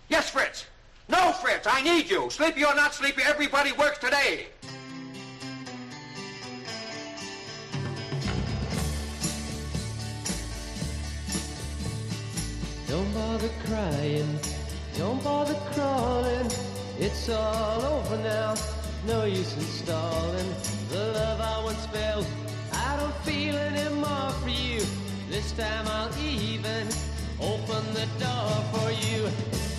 Yes, 0.09 0.29
Fritz. 0.29 0.65
No, 1.13 1.31
Fritz, 1.31 1.67
I 1.67 1.79
need 1.83 2.09
you. 2.09 2.27
Sleepy 2.31 2.65
or 2.65 2.73
not 2.73 2.95
sleepy, 2.95 3.21
everybody 3.21 3.71
works 3.73 3.99
today. 3.99 4.47
Don't 12.87 13.13
bother 13.13 13.51
crying, 13.67 14.39
don't 14.97 15.23
bother 15.23 15.53
crawling. 15.73 16.47
It's 16.97 17.29
all 17.29 17.81
over 17.83 18.17
now, 18.23 18.55
no 19.05 19.25
use 19.25 19.53
in 19.53 19.61
stalling. 19.61 20.51
The 20.89 21.11
love 21.13 21.41
I 21.41 21.63
once 21.63 21.85
felt, 21.87 22.25
I 22.71 22.97
don't 22.97 23.15
feel 23.17 23.55
anymore 23.55 24.31
for 24.41 24.49
you. 24.49 24.81
This 25.29 25.51
time 25.51 25.87
I'll 25.89 26.17
even 26.17 26.87
open 27.43 27.83
the 27.93 28.07
door 28.23 28.51
for 28.73 28.91
you. 28.91 29.29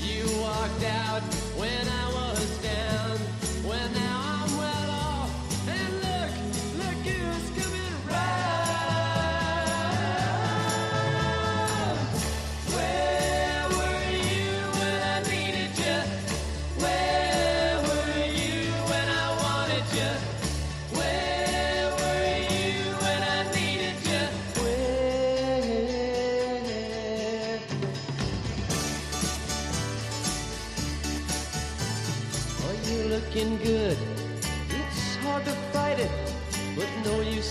You 0.01 0.25
walked 0.41 0.85
out 0.85 1.23
when 1.57 1.89
I 1.89 2.07
was 2.13 2.59
down, 2.59 3.17
when 3.65 3.91
I 3.97 4.24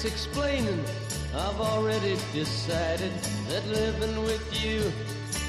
explaining. 0.06 0.84
I've 1.36 1.60
already 1.60 2.18
decided 2.34 3.12
that 3.48 3.66
living 3.68 4.24
with 4.24 4.64
you, 4.64 4.92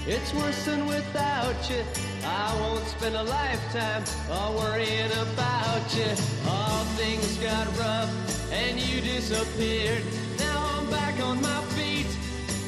it's 0.07 0.33
worse 0.35 0.65
than 0.65 0.87
without 0.87 1.71
you. 1.71 1.83
I 2.25 2.55
won't 2.61 2.87
spend 2.87 3.17
a 3.17 3.23
lifetime 3.23 4.05
all 4.31 4.55
worrying 4.55 5.11
about 5.13 5.97
you. 5.97 6.11
All 6.49 6.85
things 6.97 7.37
got 7.39 7.67
rough 7.79 8.53
and 8.53 8.79
you 8.81 9.01
disappeared. 9.01 10.03
Now 10.39 10.79
I'm 10.79 10.91
back 10.91 11.21
on 11.21 11.41
my 11.41 11.61
feet. 11.77 12.07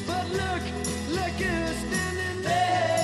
But 0.05 0.27
look, 0.29 0.63
look 1.09 1.35
who's 1.39 1.77
standing 1.77 2.43
there. 2.43 2.96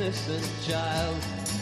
Innocent 0.00 0.48
child. 0.66 1.14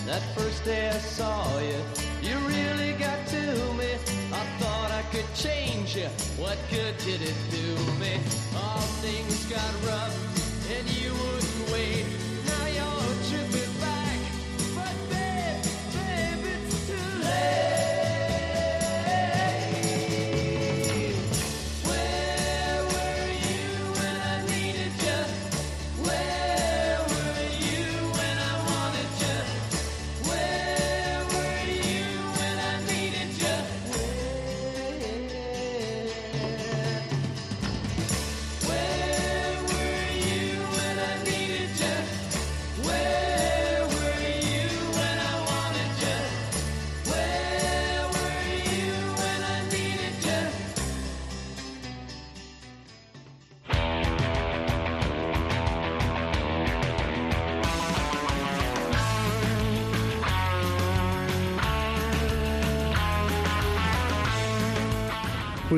That 0.06 0.22
first 0.36 0.64
day 0.64 0.88
I 0.88 0.98
saw 0.98 1.58
you, 1.58 1.80
you 2.22 2.36
really 2.46 2.92
got 2.92 3.26
to 3.28 3.42
me. 3.74 3.94
I 4.32 4.44
thought 4.60 4.90
I 4.92 5.02
could 5.10 5.26
change 5.34 5.96
you. 5.96 6.06
What 6.38 6.56
good 6.70 6.96
did 6.98 7.20
it 7.20 7.34
do 7.50 7.74
me? 7.98 8.14
All 8.56 8.86
things 9.02 9.44
got 9.46 9.72
rough 9.86 10.14
and 10.70 10.88
you 10.88 11.12
wouldn't 11.12 11.72
wait. 11.72 12.17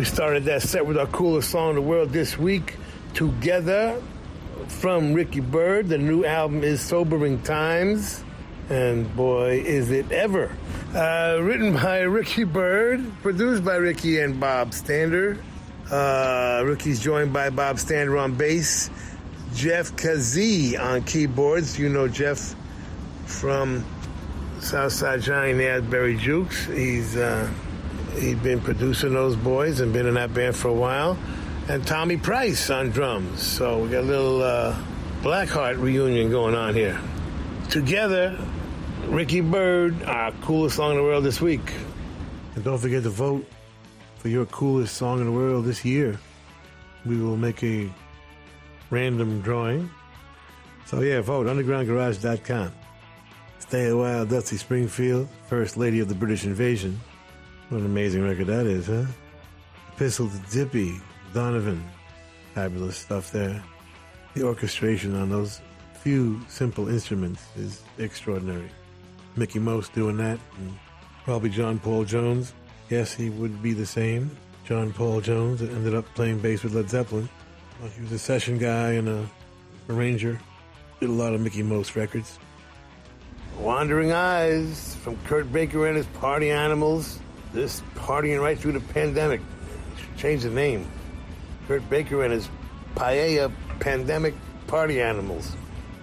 We 0.01 0.07
started 0.07 0.47
that 0.47 0.63
set 0.63 0.87
with 0.87 0.97
our 0.97 1.07
coolest 1.09 1.51
song 1.51 1.69
in 1.69 1.75
the 1.75 1.83
world 1.83 2.09
this 2.09 2.39
week, 2.39 2.77
Together, 3.13 4.01
from 4.67 5.13
Ricky 5.13 5.41
Byrd. 5.41 5.91
The 5.91 5.99
new 5.99 6.25
album 6.25 6.65
is 6.65 6.81
Sobering 6.81 7.43
Times, 7.43 8.25
and 8.71 9.15
boy, 9.15 9.61
is 9.61 9.91
it 9.91 10.11
ever. 10.11 10.57
Uh, 10.95 11.41
written 11.43 11.75
by 11.75 11.99
Ricky 12.17 12.45
Byrd, 12.45 13.13
produced 13.21 13.63
by 13.63 13.75
Ricky 13.75 14.21
and 14.21 14.41
Bob 14.41 14.73
Stander. 14.73 15.37
Uh, 15.91 16.63
Ricky's 16.65 16.99
joined 16.99 17.35
by 17.35 17.51
Bob 17.51 17.79
Stander 17.79 18.17
on 18.17 18.37
bass, 18.37 18.89
Jeff 19.53 19.95
Kazee 19.97 20.81
on 20.81 21.03
keyboards. 21.03 21.79
You 21.79 21.91
know 21.91 22.09
Jeff 22.09 22.57
from 23.27 23.85
Southside 24.61 25.21
Johnny 25.21 25.67
Asbury 25.67 26.17
Jukes. 26.17 26.65
He's 26.69 27.19
uh, 27.19 27.53
he'd 28.19 28.43
been 28.43 28.61
producing 28.61 29.15
those 29.15 29.37
boys 29.37 29.81
and 29.81 29.93
been 29.93 30.07
in 30.07 30.15
that 30.15 30.33
band 30.35 30.57
for 30.57 30.69
a 30.69 30.75
while. 30.75 31.19
And 31.69 31.87
Tommy 31.87 32.17
Price 32.17 32.71
on 32.71 32.91
drums. 32.91 33.43
So 33.43 33.79
we 33.83 33.91
got 33.91 34.01
a 34.01 34.07
little 34.07 34.43
uh, 34.43 34.77
Blackheart 35.23 35.81
reunion 35.81 36.31
going 36.31 36.55
on 36.55 36.75
here. 36.75 37.01
Together, 37.71 38.39
Ricky 39.07 39.41
Byrd, 39.41 40.03
our 40.05 40.33
coolest 40.43 40.77
song 40.77 40.93
in 40.93 40.97
the 40.97 41.03
world 41.03 41.25
this 41.25 41.41
week. 41.41 41.73
And 42.55 42.65
don't 42.65 42.79
forget 42.79 43.03
to 43.05 43.11
vote 43.11 43.47
for 44.19 44.29
your 44.29 44.47
coolest 44.47 44.97
song 44.97 45.21
in 45.21 45.27
the 45.27 45.33
world 45.33 45.65
this 45.65 45.85
year. 45.85 46.19
We 47.07 47.21
will 47.21 47.37
make 47.37 47.63
a 47.63 47.91
random 48.91 49.41
drawing. 49.41 49.91
So 50.87 51.01
yeah, 51.01 51.21
vote 51.21 51.47
undergroundgarage.com. 51.47 52.73
Stay 53.61 53.89
a 53.89 53.97
while, 53.97 54.27
Dusty 54.27 54.57
Springfield, 54.57 55.29
First 55.47 55.77
Lady 55.77 56.01
of 56.01 56.09
the 56.09 56.15
British 56.15 56.45
Invasion. 56.45 57.01
What 57.71 57.83
an 57.83 57.87
amazing 57.87 58.25
record 58.25 58.49
that 58.49 58.67
is, 58.67 58.89
huh? 58.89 59.05
Epistle 59.95 60.29
to 60.29 60.39
Dippy, 60.51 61.01
Donovan. 61.33 61.81
Fabulous 62.53 62.97
stuff 62.97 63.31
there. 63.31 63.63
The 64.35 64.43
orchestration 64.43 65.15
on 65.15 65.31
those 65.31 65.61
few 65.95 66.41
simple 66.49 66.89
instruments 66.89 67.45
is 67.57 67.83
extraordinary. 67.99 68.69
Mickie 69.37 69.61
Most 69.61 69.93
doing 69.93 70.17
that, 70.17 70.41
and 70.59 70.77
probably 71.23 71.49
John 71.49 71.79
Paul 71.79 72.05
Jones. 72.05 72.55
Yes, 72.89 73.15
he 73.15 73.31
would 73.31 73.63
be 73.63 73.73
the 73.73 73.87
same. 73.87 74.37
John 74.65 74.93
Paul 74.93 75.21
Jones 75.21 75.63
ended 75.63 75.95
up 75.95 76.07
playing 76.17 76.41
bass 76.41 76.65
with 76.65 76.75
Led 76.75 76.91
Zeppelin. 76.91 77.29
Well, 77.81 77.91
he 77.91 78.03
was 78.03 78.11
a 78.11 78.19
session 78.19 78.59
guy 78.59 78.95
and 78.95 79.09
a 79.09 79.31
arranger. 79.89 80.41
Did 80.99 81.11
a 81.11 81.13
lot 81.13 81.35
of 81.35 81.41
Mickie 81.41 81.63
Most 81.63 81.95
records. 81.95 82.37
Wandering 83.61 84.11
Eyes 84.11 84.97
from 85.05 85.17
Kurt 85.19 85.53
Baker 85.53 85.87
and 85.87 85.97
his 85.97 86.07
Party 86.07 86.51
Animals. 86.51 87.21
This 87.53 87.83
partying 87.95 88.41
right 88.41 88.59
through 88.59 88.73
the 88.73 88.81
pandemic. 88.81 89.41
Change 90.17 90.43
the 90.43 90.51
name. 90.51 90.87
Kurt 91.67 91.89
Baker 91.91 92.23
and 92.23 92.33
his 92.33 92.49
Paella 92.95 93.53
Pandemic 93.81 94.35
Party 94.67 95.01
Animals. 95.01 95.53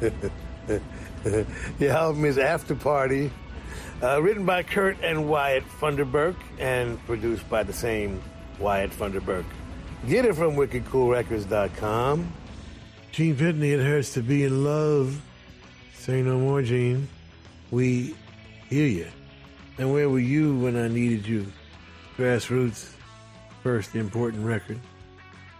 the 0.00 1.88
album 1.88 2.24
is 2.24 2.38
After 2.38 2.74
Party, 2.74 3.30
uh, 4.02 4.20
written 4.20 4.44
by 4.44 4.62
Kurt 4.62 4.98
and 5.02 5.28
Wyatt 5.28 5.64
Funderburk 5.80 6.36
and 6.58 6.98
produced 7.06 7.48
by 7.48 7.62
the 7.62 7.72
same 7.72 8.22
Wyatt 8.58 8.90
Funderburk. 8.90 9.44
Get 10.08 10.24
it 10.24 10.34
from 10.34 10.56
wickedcoolrecords.com. 10.56 12.32
Gene 13.12 13.36
Pitney, 13.36 13.72
it 13.72 13.82
hurts 13.82 14.14
to 14.14 14.22
be 14.22 14.44
in 14.44 14.64
love. 14.64 15.20
Say 15.94 16.22
no 16.22 16.38
more, 16.38 16.62
Gene. 16.62 17.08
We 17.70 18.14
hear 18.68 18.86
you. 18.86 19.06
And 19.78 19.92
where 19.92 20.08
were 20.08 20.18
you 20.18 20.56
when 20.58 20.76
I 20.76 20.88
needed 20.88 21.26
you? 21.26 21.46
Grassroots, 22.16 22.92
first 23.62 23.94
important 23.94 24.44
record. 24.44 24.78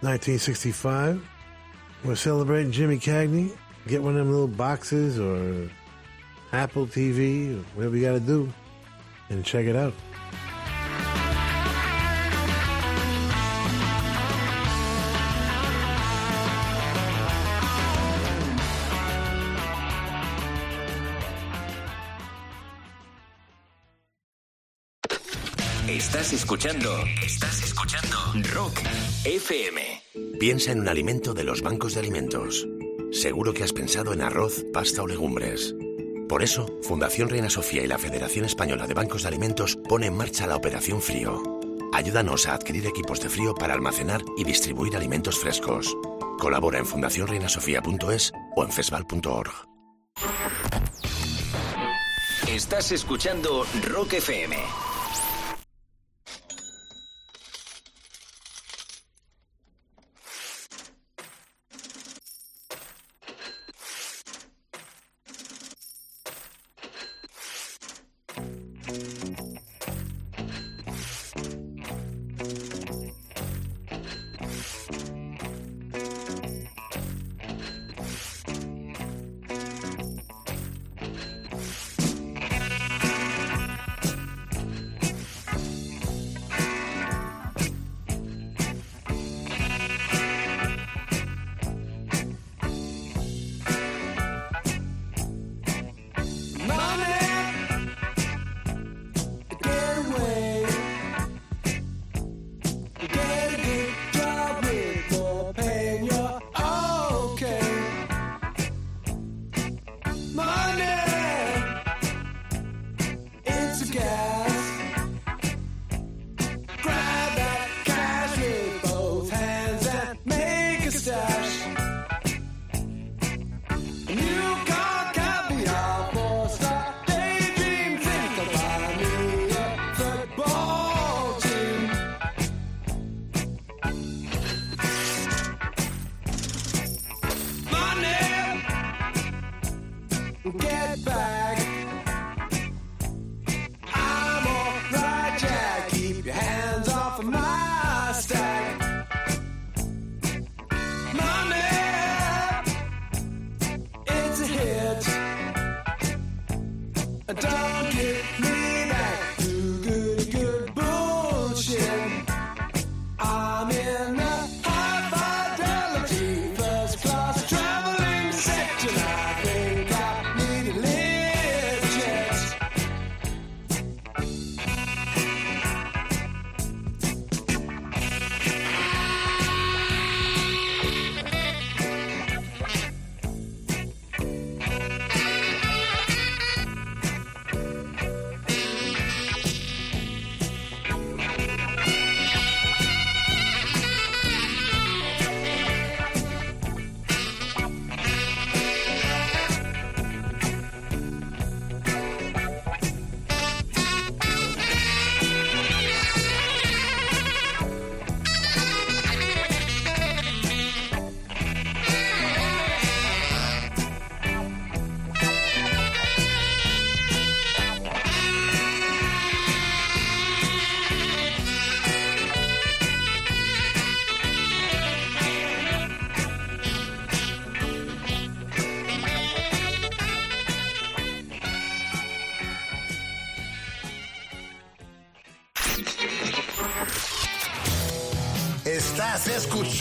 1965. 0.01 1.25
We're 2.03 2.15
celebrating 2.15 2.71
Jimmy 2.71 2.99
Cagney. 2.99 3.55
Get 3.87 4.01
one 4.01 4.13
of 4.13 4.19
them 4.19 4.31
little 4.31 4.47
boxes 4.47 5.19
or 5.19 5.69
Apple 6.53 6.85
TV 6.85 7.61
whatever 7.73 7.97
you 7.97 8.03
got 8.03 8.13
to 8.13 8.19
do 8.19 8.53
and 9.29 9.43
check 9.43 9.65
it 9.65 9.75
out. 9.75 9.93
Estás 26.33 26.45
escuchando. 26.45 26.89
Estás 27.23 27.63
escuchando. 27.63 28.17
Rock 28.55 28.79
FM. 29.23 29.81
Piensa 30.39 30.71
en 30.71 30.79
un 30.79 30.87
alimento 30.87 31.35
de 31.35 31.43
los 31.43 31.61
bancos 31.61 31.93
de 31.93 31.99
alimentos. 31.99 32.67
Seguro 33.11 33.53
que 33.53 33.63
has 33.63 33.71
pensado 33.71 34.13
en 34.13 34.21
arroz, 34.21 34.65
pasta 34.73 35.03
o 35.03 35.07
legumbres. 35.07 35.75
Por 36.27 36.41
eso, 36.41 36.65
Fundación 36.81 37.29
Reina 37.29 37.51
Sofía 37.51 37.83
y 37.83 37.87
la 37.87 37.99
Federación 37.99 38.45
Española 38.45 38.87
de 38.87 38.95
Bancos 38.95 39.21
de 39.21 39.27
Alimentos 39.27 39.77
pone 39.87 40.07
en 40.07 40.17
marcha 40.17 40.47
la 40.47 40.55
Operación 40.55 41.03
Frío. 41.03 41.39
Ayúdanos 41.93 42.47
a 42.47 42.55
adquirir 42.55 42.87
equipos 42.87 43.21
de 43.21 43.29
frío 43.29 43.53
para 43.53 43.75
almacenar 43.75 44.23
y 44.35 44.43
distribuir 44.43 44.95
alimentos 44.95 45.37
frescos. 45.37 45.95
Colabora 46.39 46.79
en 46.79 46.87
fundacionreinasofía.es 46.87 48.33
o 48.55 48.63
en 48.63 48.71
fesval.org. 48.71 49.51
Estás 52.47 52.91
escuchando 52.91 53.67
Rock 53.83 54.13
FM. 54.13 54.57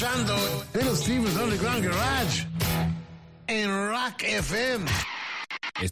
Little 0.02 0.96
Steven's 0.96 1.36
Underground 1.36 1.84
Garage 1.84 2.44
en 3.46 3.88
Rock 3.88 4.22
FM. 4.22 5.11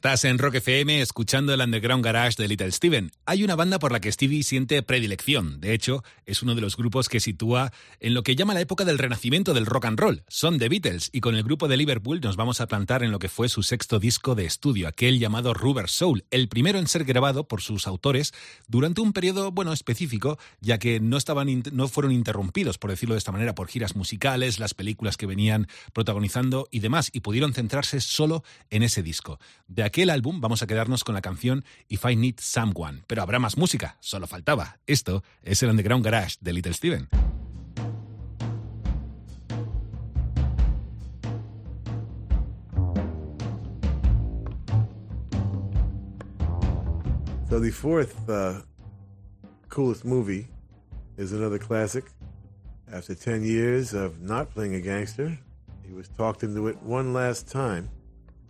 Estás 0.01 0.24
en 0.24 0.39
Rock 0.39 0.55
FM 0.55 1.02
escuchando 1.02 1.52
el 1.52 1.60
Underground 1.60 2.02
Garage 2.02 2.43
de 2.43 2.48
Little 2.48 2.72
Steven. 2.72 3.12
Hay 3.27 3.44
una 3.44 3.55
banda 3.55 3.78
por 3.78 3.93
la 3.93 4.01
que 4.01 4.10
Stevie 4.10 4.43
siente 4.43 4.82
predilección. 4.82 5.60
De 5.60 5.74
hecho, 5.74 6.02
es 6.24 6.43
uno 6.43 6.55
de 6.55 6.62
los 6.62 6.78
grupos 6.78 7.10
que 7.10 7.20
sitúa 7.20 7.70
en 7.98 8.14
lo 8.14 8.22
que 8.22 8.35
llama 8.35 8.55
la 8.55 8.62
época 8.62 8.86
del 8.86 8.97
renacimiento 8.97 9.52
del 9.52 9.66
rock 9.66 9.85
and 9.85 10.01
roll. 10.01 10.22
Son 10.27 10.59
The 10.59 10.70
Beatles 10.70 11.10
y 11.12 11.20
con 11.20 11.35
el 11.35 11.43
grupo 11.43 11.68
de 11.68 11.77
Liverpool 11.77 12.22
nos 12.22 12.36
vamos 12.36 12.62
a 12.62 12.66
plantar 12.66 13.02
en 13.02 13.10
lo 13.10 13.18
que 13.18 13.28
fue 13.28 13.51
su 13.51 13.62
sexto 13.62 13.98
disco 13.98 14.35
de 14.35 14.47
estudio, 14.47 14.89
aquel 14.89 15.18
llamado 15.18 15.52
Rubber 15.52 15.90
Soul, 15.90 16.24
el 16.31 16.48
primero 16.48 16.78
en 16.78 16.86
ser 16.86 17.05
grabado 17.05 17.47
por 17.47 17.60
sus 17.60 17.86
autores 17.86 18.32
durante 18.68 19.02
un 19.02 19.12
periodo, 19.12 19.52
bueno, 19.52 19.70
específico, 19.74 20.39
ya 20.62 20.78
que 20.78 20.98
no, 21.01 21.18
estaban, 21.18 21.62
no 21.72 21.89
fueron 21.89 22.12
interrumpidos, 22.12 22.78
por 22.78 22.89
decirlo 22.89 23.16
de 23.16 23.18
esta 23.18 23.32
manera, 23.32 23.55
por 23.55 23.68
giras 23.68 23.94
musicales, 23.94 24.60
las 24.60 24.72
películas 24.72 25.18
que 25.18 25.27
venían 25.27 25.68
protagonizando 25.93 26.68
y 26.70 26.81
demás, 26.81 27.10
y 27.12 27.20
pudieron 27.20 27.52
centrarse 27.52 28.01
solo 28.01 28.44
en 28.70 28.82
ese 28.82 29.02
disco. 29.02 29.39
Aquel 29.90 30.10
álbum 30.10 30.40
vamos 30.40 30.62
a 30.62 30.68
quedarnos 30.68 31.02
con 31.02 31.16
la 31.16 31.20
canción 31.20 31.64
If 31.88 32.04
I 32.08 32.14
Need 32.14 32.36
Someone, 32.38 33.02
pero 33.08 33.22
habrá 33.22 33.40
más 33.40 33.56
música, 33.56 33.96
solo 33.98 34.28
faltaba. 34.28 34.78
Esto 34.86 35.24
es 35.42 35.64
el 35.64 35.70
Underground 35.70 36.04
Garage 36.04 36.36
de 36.40 36.52
Little 36.52 36.72
Steven. 36.74 37.08
So 47.48 47.58
the 47.58 47.72
fourth 47.72 48.14
uh, 48.28 48.62
coolest 49.70 50.04
movie 50.04 50.46
is 51.18 51.32
another 51.32 51.58
classic. 51.58 52.04
After 52.92 53.16
10 53.16 53.42
years 53.42 53.92
of 53.92 54.20
not 54.20 54.54
playing 54.54 54.76
a 54.76 54.80
gangster, 54.80 55.36
he 55.84 55.92
was 55.92 56.08
talked 56.16 56.44
into 56.44 56.68
it 56.68 56.80
one 56.80 57.12
last 57.12 57.50
time 57.50 57.90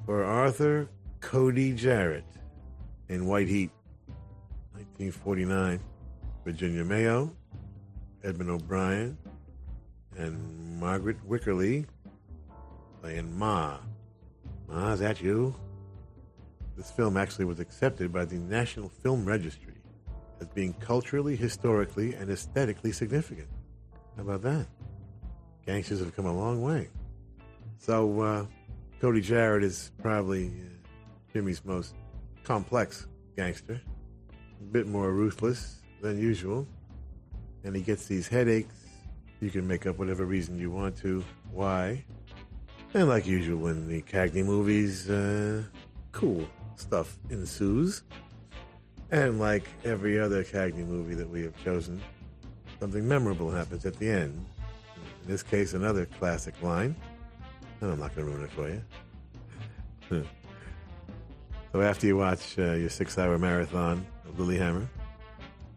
for 0.05 0.23
Arthur 0.23 0.91
Cody 1.21 1.73
Jarrett 1.73 2.25
in 3.09 3.27
White 3.27 3.49
Heat, 3.49 3.71
1949. 4.75 5.81
Virginia 6.45 6.85
Mayo, 6.85 7.31
Edmund 8.25 8.51
O'Brien, 8.51 9.17
and 10.17 10.81
Margaret 10.81 11.17
Wycherly 11.29 11.85
playing 13.01 13.39
Ma. 13.39 13.79
Ma, 14.69 14.93
is 14.93 15.01
that 15.01 15.21
you? 15.21 15.55
This 16.77 16.91
film 16.91 17.17
actually 17.17 17.45
was 17.45 17.61
accepted 17.61 18.13
by 18.13 18.25
the 18.25 18.37
National 18.37 18.89
Film 18.89 19.25
Registry 19.25 19.75
as 20.41 20.49
being 20.49 20.73
culturally, 20.75 21.37
historically, 21.37 22.15
and 22.15 22.31
aesthetically 22.31 22.93
significant. 22.93 23.49
How 24.17 24.23
about 24.23 24.43
that? 24.43 24.67
Gangsters 25.67 26.01
have 26.01 26.17
come 26.17 26.27
a 26.27 26.35
long 26.35 26.63
way. 26.63 26.89
So, 27.79 28.21
uh, 28.21 28.47
Cody 29.01 29.21
Jarrett 29.21 29.63
is 29.63 29.93
probably 30.03 30.49
uh, 30.49 30.70
Jimmy's 31.33 31.65
most 31.65 31.95
complex 32.45 33.07
gangster, 33.37 33.81
a 34.61 34.65
bit 34.73 34.87
more 34.87 35.13
ruthless 35.13 35.81
than 36.01 36.19
usual. 36.19 36.67
and 37.65 37.77
he 37.77 37.83
gets 37.83 38.07
these 38.07 38.27
headaches. 38.27 38.75
You 39.41 39.51
can 39.51 39.67
make 39.67 39.87
up 39.87 39.99
whatever 39.99 40.25
reason 40.25 40.59
you 40.59 40.71
want 40.71 40.97
to 40.99 41.23
why. 41.53 42.05
And 42.95 43.09
like 43.09 43.27
usual 43.27 43.69
in 43.69 43.87
the 43.87 44.03
Cagney 44.03 44.45
movies, 44.45 45.09
uh, 45.11 45.63
cool 46.13 46.49
stuff 46.77 47.19
ensues. 47.29 48.03
And 49.11 49.39
like 49.39 49.69
every 49.85 50.19
other 50.19 50.43
Cagney 50.43 50.87
movie 50.87 51.15
that 51.15 51.29
we 51.29 51.43
have 51.43 51.57
chosen, 51.63 52.01
something 52.81 53.07
memorable 53.07 53.51
happens 53.51 53.85
at 53.85 53.99
the 53.99 54.09
end. 54.09 54.47
In 55.23 55.29
this 55.29 55.43
case, 55.43 55.75
another 55.75 56.07
classic 56.07 56.61
line. 56.63 56.97
And 57.81 57.93
I'm 57.93 57.99
not 58.01 58.15
going 58.15 58.27
to 58.27 58.33
ruin 58.33 58.45
it 58.45 58.53
for 58.53 58.69
you. 60.19 60.27
so 61.73 61.83
after 61.83 62.07
you 62.07 62.17
watch 62.17 62.59
uh, 62.59 62.73
your 62.73 62.91
six-hour 62.91 63.39
marathon 63.39 64.07
of 64.27 64.37
Lilyhammer, 64.37 64.87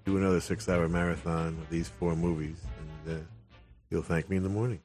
do 0.06 0.18
another 0.18 0.42
six-hour 0.42 0.88
marathon 0.90 1.58
of 1.62 1.70
these 1.70 1.88
four 1.88 2.16
movies, 2.16 2.58
and 3.06 3.18
uh, 3.18 3.22
you'll 3.90 4.04
thank 4.04 4.30
me 4.30 4.38
in 4.38 4.44
the 4.44 4.50
morning. 4.50 4.80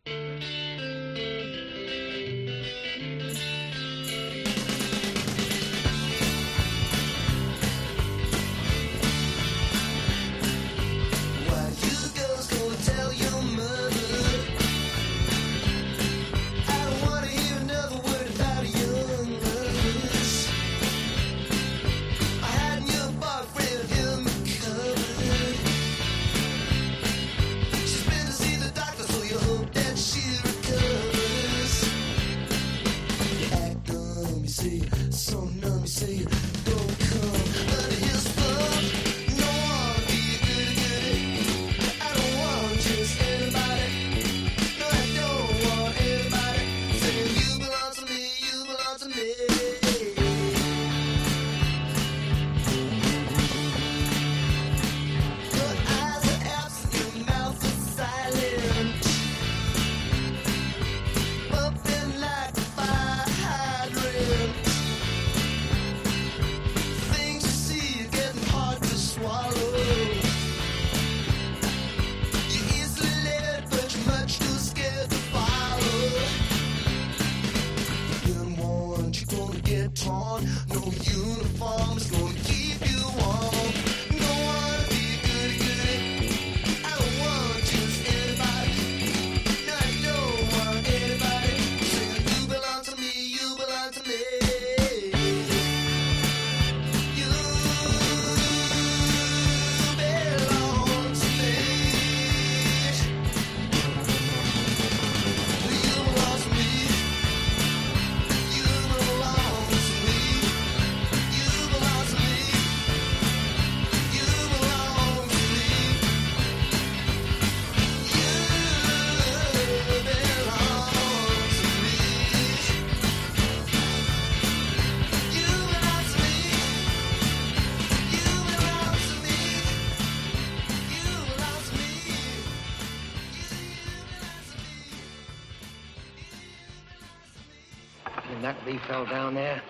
fell 138.99 139.07
down 139.07 139.35
there, 139.35 139.63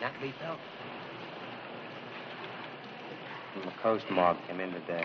not 0.00 0.14
to 0.14 0.20
be. 0.20 0.32
And 3.56 3.64
the 3.64 3.70
coast 3.82 4.04
mob 4.10 4.36
came 4.46 4.60
in 4.60 4.70
today. 4.72 5.04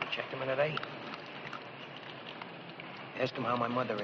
We 0.00 0.06
checked 0.14 0.32
him 0.32 0.42
in 0.42 0.48
at 0.48 0.60
eight. 0.60 0.78
Asked 3.18 3.34
him 3.34 3.42
how 3.44 3.56
my 3.56 3.66
mother 3.66 3.99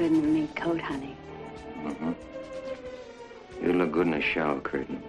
good 0.00 0.12
in 0.12 0.18
a 0.18 0.28
mink 0.28 0.56
coat, 0.56 0.80
honey. 0.80 1.14
Mm-hmm. 1.84 2.12
You 3.62 3.72
look 3.74 3.92
good 3.92 4.06
in 4.06 4.14
a 4.14 4.22
shower 4.22 4.58
curtain. 4.60 4.99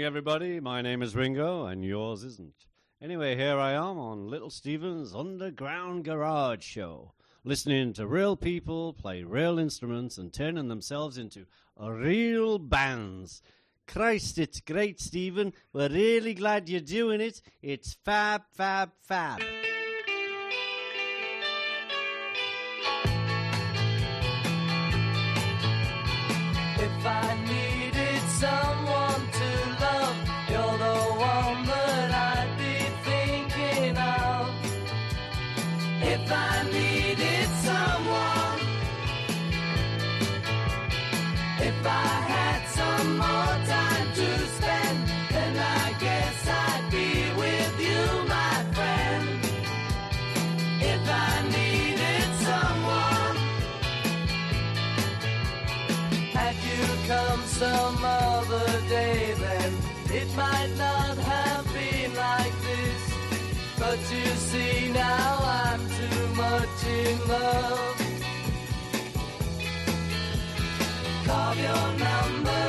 morning, 0.00 0.06
everybody. 0.06 0.60
My 0.60 0.80
name 0.80 1.02
is 1.02 1.14
Ringo, 1.14 1.66
and 1.66 1.84
yours 1.84 2.24
isn't. 2.24 2.64
Anyway, 3.02 3.36
here 3.36 3.58
I 3.58 3.72
am 3.72 3.98
on 3.98 4.30
Little 4.30 4.48
Steven's 4.48 5.14
Underground 5.14 6.06
Garage 6.06 6.64
Show, 6.64 7.12
listening 7.44 7.92
to 7.92 8.06
real 8.06 8.34
people 8.34 8.94
play 8.94 9.24
real 9.24 9.58
instruments 9.58 10.16
and 10.16 10.32
turning 10.32 10.68
themselves 10.68 11.18
into 11.18 11.44
real 11.78 12.58
bands. 12.58 13.42
Christ, 13.86 14.38
it's 14.38 14.60
great, 14.60 15.00
Stephen. 15.00 15.52
We're 15.74 15.90
really 15.90 16.32
glad 16.32 16.70
you're 16.70 16.80
doing 16.80 17.20
it. 17.20 17.42
It's 17.60 17.92
fab, 18.02 18.44
fab, 18.52 18.92
fab. 19.02 19.42
If 26.78 27.06
I 27.06 27.59
of 71.50 71.58
your 71.58 71.98
number. 71.98 72.59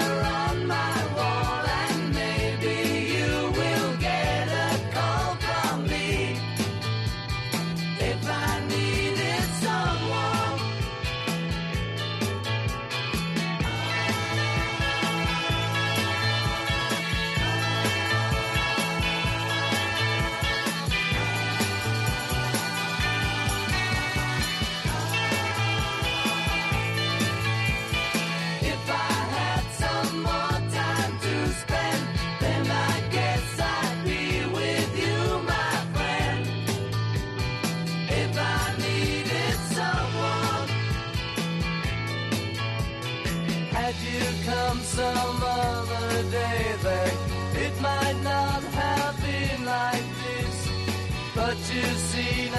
to 51.71 51.95
see. 51.95 52.50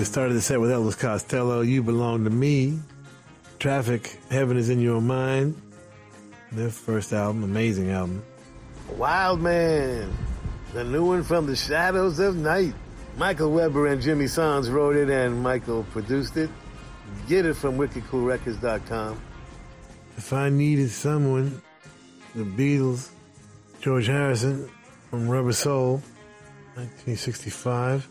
We 0.00 0.06
started 0.06 0.32
the 0.32 0.40
set 0.40 0.58
with 0.58 0.70
Elvis 0.70 0.98
Costello, 0.98 1.60
You 1.60 1.82
Belong 1.82 2.24
to 2.24 2.30
Me. 2.30 2.78
Traffic, 3.58 4.18
Heaven 4.30 4.56
is 4.56 4.70
in 4.70 4.80
Your 4.80 5.02
Mind. 5.02 5.60
Their 6.52 6.70
first 6.70 7.12
album, 7.12 7.44
amazing 7.44 7.90
album. 7.90 8.22
Wild 8.96 9.42
Man, 9.42 10.10
the 10.72 10.84
new 10.84 11.04
one 11.04 11.22
from 11.22 11.44
the 11.44 11.54
Shadows 11.54 12.18
of 12.18 12.34
Night. 12.34 12.72
Michael 13.18 13.52
Weber 13.52 13.88
and 13.88 14.00
Jimmy 14.00 14.24
Sohns 14.24 14.72
wrote 14.72 14.96
it 14.96 15.10
and 15.10 15.42
Michael 15.42 15.82
produced 15.90 16.38
it. 16.38 16.48
Get 17.28 17.44
it 17.44 17.52
from 17.52 17.76
wickedcoolrecords.com. 17.76 19.20
If 20.16 20.32
I 20.32 20.48
Needed 20.48 20.92
Someone, 20.92 21.60
the 22.34 22.44
Beatles, 22.44 23.10
George 23.82 24.06
Harrison 24.06 24.66
from 25.10 25.28
Rubber 25.28 25.52
Soul, 25.52 25.96
1965. 26.76 28.08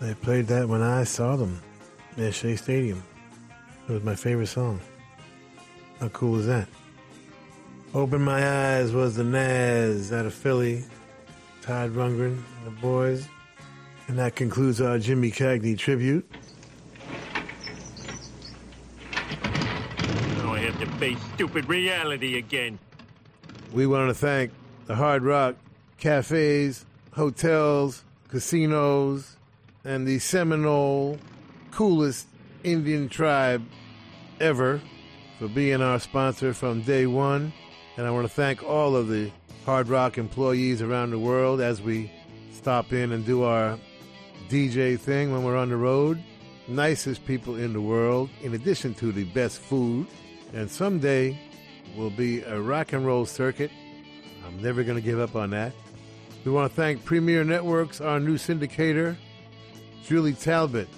They 0.00 0.14
played 0.14 0.46
that 0.48 0.68
when 0.68 0.82
I 0.82 1.04
saw 1.04 1.36
them 1.36 1.60
at 2.16 2.34
Shea 2.34 2.56
Stadium. 2.56 3.02
It 3.88 3.92
was 3.92 4.02
my 4.02 4.14
favorite 4.14 4.48
song. 4.48 4.80
How 6.00 6.08
cool 6.08 6.38
is 6.38 6.46
that? 6.46 6.68
Open 7.94 8.20
My 8.22 8.76
Eyes 8.76 8.92
was 8.92 9.14
the 9.14 9.24
Nazz 9.24 10.12
out 10.12 10.26
of 10.26 10.34
Philly, 10.34 10.84
Todd 11.62 11.90
Rundgren 11.90 12.42
and 12.58 12.66
the 12.66 12.70
boys. 12.80 13.28
And 14.08 14.18
that 14.18 14.34
concludes 14.34 14.80
our 14.80 14.98
Jimmy 14.98 15.30
Cagney 15.30 15.78
tribute. 15.78 16.28
Now 19.12 20.54
I 20.54 20.58
have 20.58 20.78
to 20.80 20.86
face 20.98 21.18
stupid 21.34 21.68
reality 21.68 22.36
again. 22.36 22.78
We 23.72 23.86
want 23.86 24.10
to 24.10 24.14
thank 24.14 24.50
the 24.86 24.94
Hard 24.94 25.22
Rock 25.22 25.56
cafes, 25.98 26.84
hotels, 27.12 28.04
casinos, 28.28 29.33
and 29.84 30.06
the 30.06 30.18
Seminole 30.18 31.18
coolest 31.70 32.26
Indian 32.62 33.08
tribe 33.08 33.64
ever 34.40 34.80
for 35.38 35.48
being 35.48 35.82
our 35.82 36.00
sponsor 36.00 36.54
from 36.54 36.82
day 36.82 37.06
one. 37.06 37.52
And 37.96 38.06
I 38.06 38.10
want 38.10 38.26
to 38.26 38.32
thank 38.32 38.62
all 38.62 38.96
of 38.96 39.08
the 39.08 39.30
Hard 39.66 39.88
Rock 39.88 40.18
employees 40.18 40.82
around 40.82 41.10
the 41.10 41.18
world 41.18 41.60
as 41.60 41.82
we 41.82 42.10
stop 42.52 42.92
in 42.92 43.12
and 43.12 43.24
do 43.24 43.42
our 43.42 43.78
DJ 44.48 44.98
thing 44.98 45.32
when 45.32 45.44
we're 45.44 45.56
on 45.56 45.68
the 45.68 45.76
road. 45.76 46.22
Nicest 46.66 47.24
people 47.26 47.56
in 47.56 47.74
the 47.74 47.80
world, 47.80 48.30
in 48.42 48.54
addition 48.54 48.94
to 48.94 49.12
the 49.12 49.24
best 49.24 49.58
food. 49.58 50.06
And 50.54 50.70
someday 50.70 51.38
will 51.96 52.10
be 52.10 52.42
a 52.42 52.60
rock 52.60 52.92
and 52.92 53.06
roll 53.06 53.26
circuit. 53.26 53.70
I'm 54.46 54.62
never 54.62 54.82
going 54.82 54.96
to 54.96 55.02
give 55.04 55.20
up 55.20 55.36
on 55.36 55.50
that. 55.50 55.72
We 56.44 56.52
want 56.52 56.70
to 56.70 56.74
thank 56.74 57.04
Premiere 57.04 57.44
Networks, 57.44 58.00
our 58.00 58.20
new 58.20 58.36
syndicator, 58.36 59.16
Julie 60.06 60.34
Talbot, 60.34 60.88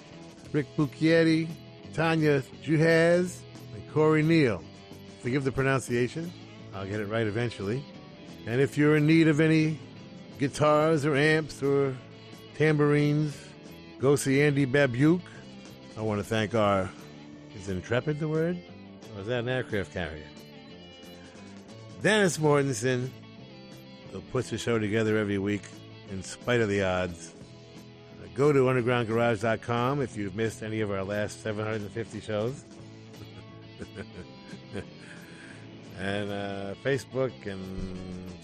Rick 0.51 0.67
Bucchietti, 0.75 1.47
Tanya 1.93 2.41
Juhaz, 2.63 3.37
and 3.73 3.93
Corey 3.93 4.21
Neal. 4.21 4.61
Forgive 5.21 5.43
the 5.43 5.51
pronunciation. 5.51 6.31
I'll 6.73 6.85
get 6.85 6.99
it 6.99 7.07
right 7.07 7.25
eventually. 7.25 7.83
And 8.45 8.61
if 8.61 8.77
you're 8.77 8.97
in 8.97 9.07
need 9.07 9.27
of 9.27 9.39
any 9.39 9.79
guitars 10.39 11.05
or 11.05 11.15
amps 11.15 11.63
or 11.63 11.95
tambourines, 12.55 13.35
go 13.99 14.15
see 14.15 14.41
Andy 14.41 14.65
Babiuk. 14.65 15.21
I 15.97 16.01
want 16.01 16.19
to 16.19 16.23
thank 16.23 16.53
our, 16.53 16.89
is 17.55 17.69
Intrepid 17.69 18.19
the 18.19 18.27
word? 18.27 18.57
Or 19.15 19.21
is 19.21 19.27
that 19.27 19.39
an 19.39 19.49
aircraft 19.49 19.93
carrier? 19.93 20.23
Dennis 22.03 22.37
Mortensen, 22.37 23.09
who 24.11 24.21
puts 24.21 24.49
the 24.49 24.57
show 24.57 24.77
together 24.77 25.17
every 25.17 25.39
week 25.39 25.63
in 26.11 26.21
spite 26.21 26.61
of 26.61 26.69
the 26.69 26.83
odds. 26.83 27.33
Go 28.37 28.53
to 28.53 28.59
undergroundgarage.com 28.59 30.01
if 30.03 30.15
you've 30.15 30.35
missed 30.35 30.61
any 30.61 30.81
of 30.81 30.91
our 30.91 31.03
last 31.03 31.41
750 31.41 32.21
shows. 32.21 32.63
and 35.99 36.29
uh, 36.29 36.75
Facebook 36.83 37.31
and 37.47 37.63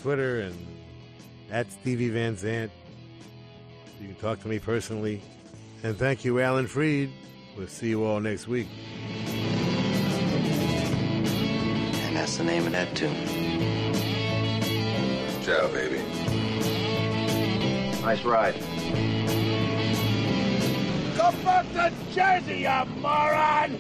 Twitter 0.02 0.42
and 0.42 0.56
at 1.52 1.72
Stevie 1.72 2.10
Van 2.10 2.36
Zandt. 2.36 2.72
You 4.02 4.08
can 4.08 4.16
talk 4.16 4.42
to 4.42 4.48
me 4.48 4.58
personally. 4.58 5.22
And 5.84 5.96
thank 5.96 6.26
you, 6.26 6.40
Alan 6.40 6.66
Freed. 6.66 7.12
We'll 7.56 7.68
see 7.68 7.90
you 7.90 8.04
all 8.04 8.20
next 8.20 8.48
week. 8.48 8.68
And 12.02 12.16
that's 12.16 12.38
the 12.38 12.46
name 12.46 12.66
of 12.66 12.72
that 12.72 12.96
tune. 12.96 13.14
Ciao, 15.44 15.68
baby. 15.68 16.02
Nice 18.02 18.24
ride. 18.24 18.56
Go 21.24 21.32
back 21.46 21.66
to 21.72 21.94
Jersey, 22.14 22.58
you 22.64 22.86
moron! 23.00 23.80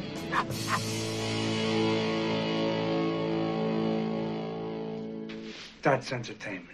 That's 5.82 6.14
entertainment. 6.14 6.70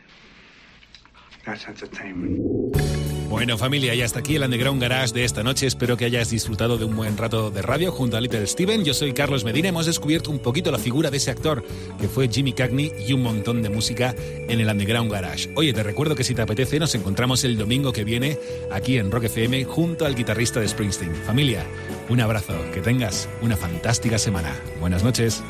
That's 1.43 1.65
entertainment. 1.65 3.08
Bueno 3.29 3.59
familia, 3.59 3.93
y 3.93 4.01
hasta 4.01 4.19
aquí 4.19 4.37
el 4.37 4.43
Underground 4.43 4.81
Garage 4.81 5.13
de 5.13 5.23
esta 5.23 5.43
noche. 5.43 5.67
Espero 5.67 5.95
que 5.95 6.05
hayas 6.05 6.31
disfrutado 6.31 6.79
de 6.79 6.85
un 6.85 6.95
buen 6.95 7.15
rato 7.15 7.51
de 7.51 7.61
radio 7.61 7.91
junto 7.91 8.17
a 8.17 8.21
Little 8.21 8.47
Steven. 8.47 8.83
Yo 8.83 8.95
soy 8.95 9.13
Carlos 9.13 9.43
Medina. 9.43 9.69
Hemos 9.69 9.85
descubierto 9.85 10.31
un 10.31 10.39
poquito 10.39 10.71
la 10.71 10.79
figura 10.79 11.11
de 11.11 11.17
ese 11.17 11.29
actor 11.29 11.63
que 12.01 12.07
fue 12.07 12.27
Jimmy 12.27 12.53
Cagney 12.53 12.91
y 13.07 13.13
un 13.13 13.21
montón 13.21 13.61
de 13.61 13.69
música 13.69 14.15
en 14.17 14.59
el 14.59 14.67
Underground 14.67 15.11
Garage. 15.11 15.51
Oye, 15.55 15.73
te 15.73 15.83
recuerdo 15.83 16.15
que 16.15 16.23
si 16.23 16.33
te 16.33 16.41
apetece 16.41 16.79
nos 16.79 16.95
encontramos 16.95 17.43
el 17.43 17.55
domingo 17.55 17.93
que 17.93 18.03
viene 18.03 18.39
aquí 18.71 18.97
en 18.97 19.11
Rock 19.11 19.25
FM 19.25 19.63
junto 19.65 20.07
al 20.07 20.15
guitarrista 20.15 20.59
de 20.59 20.67
Springsteen. 20.67 21.13
Familia, 21.13 21.63
un 22.09 22.21
abrazo. 22.21 22.55
Que 22.73 22.81
tengas 22.81 23.29
una 23.43 23.55
fantástica 23.55 24.17
semana. 24.17 24.55
Buenas 24.79 25.03
noches. 25.03 25.43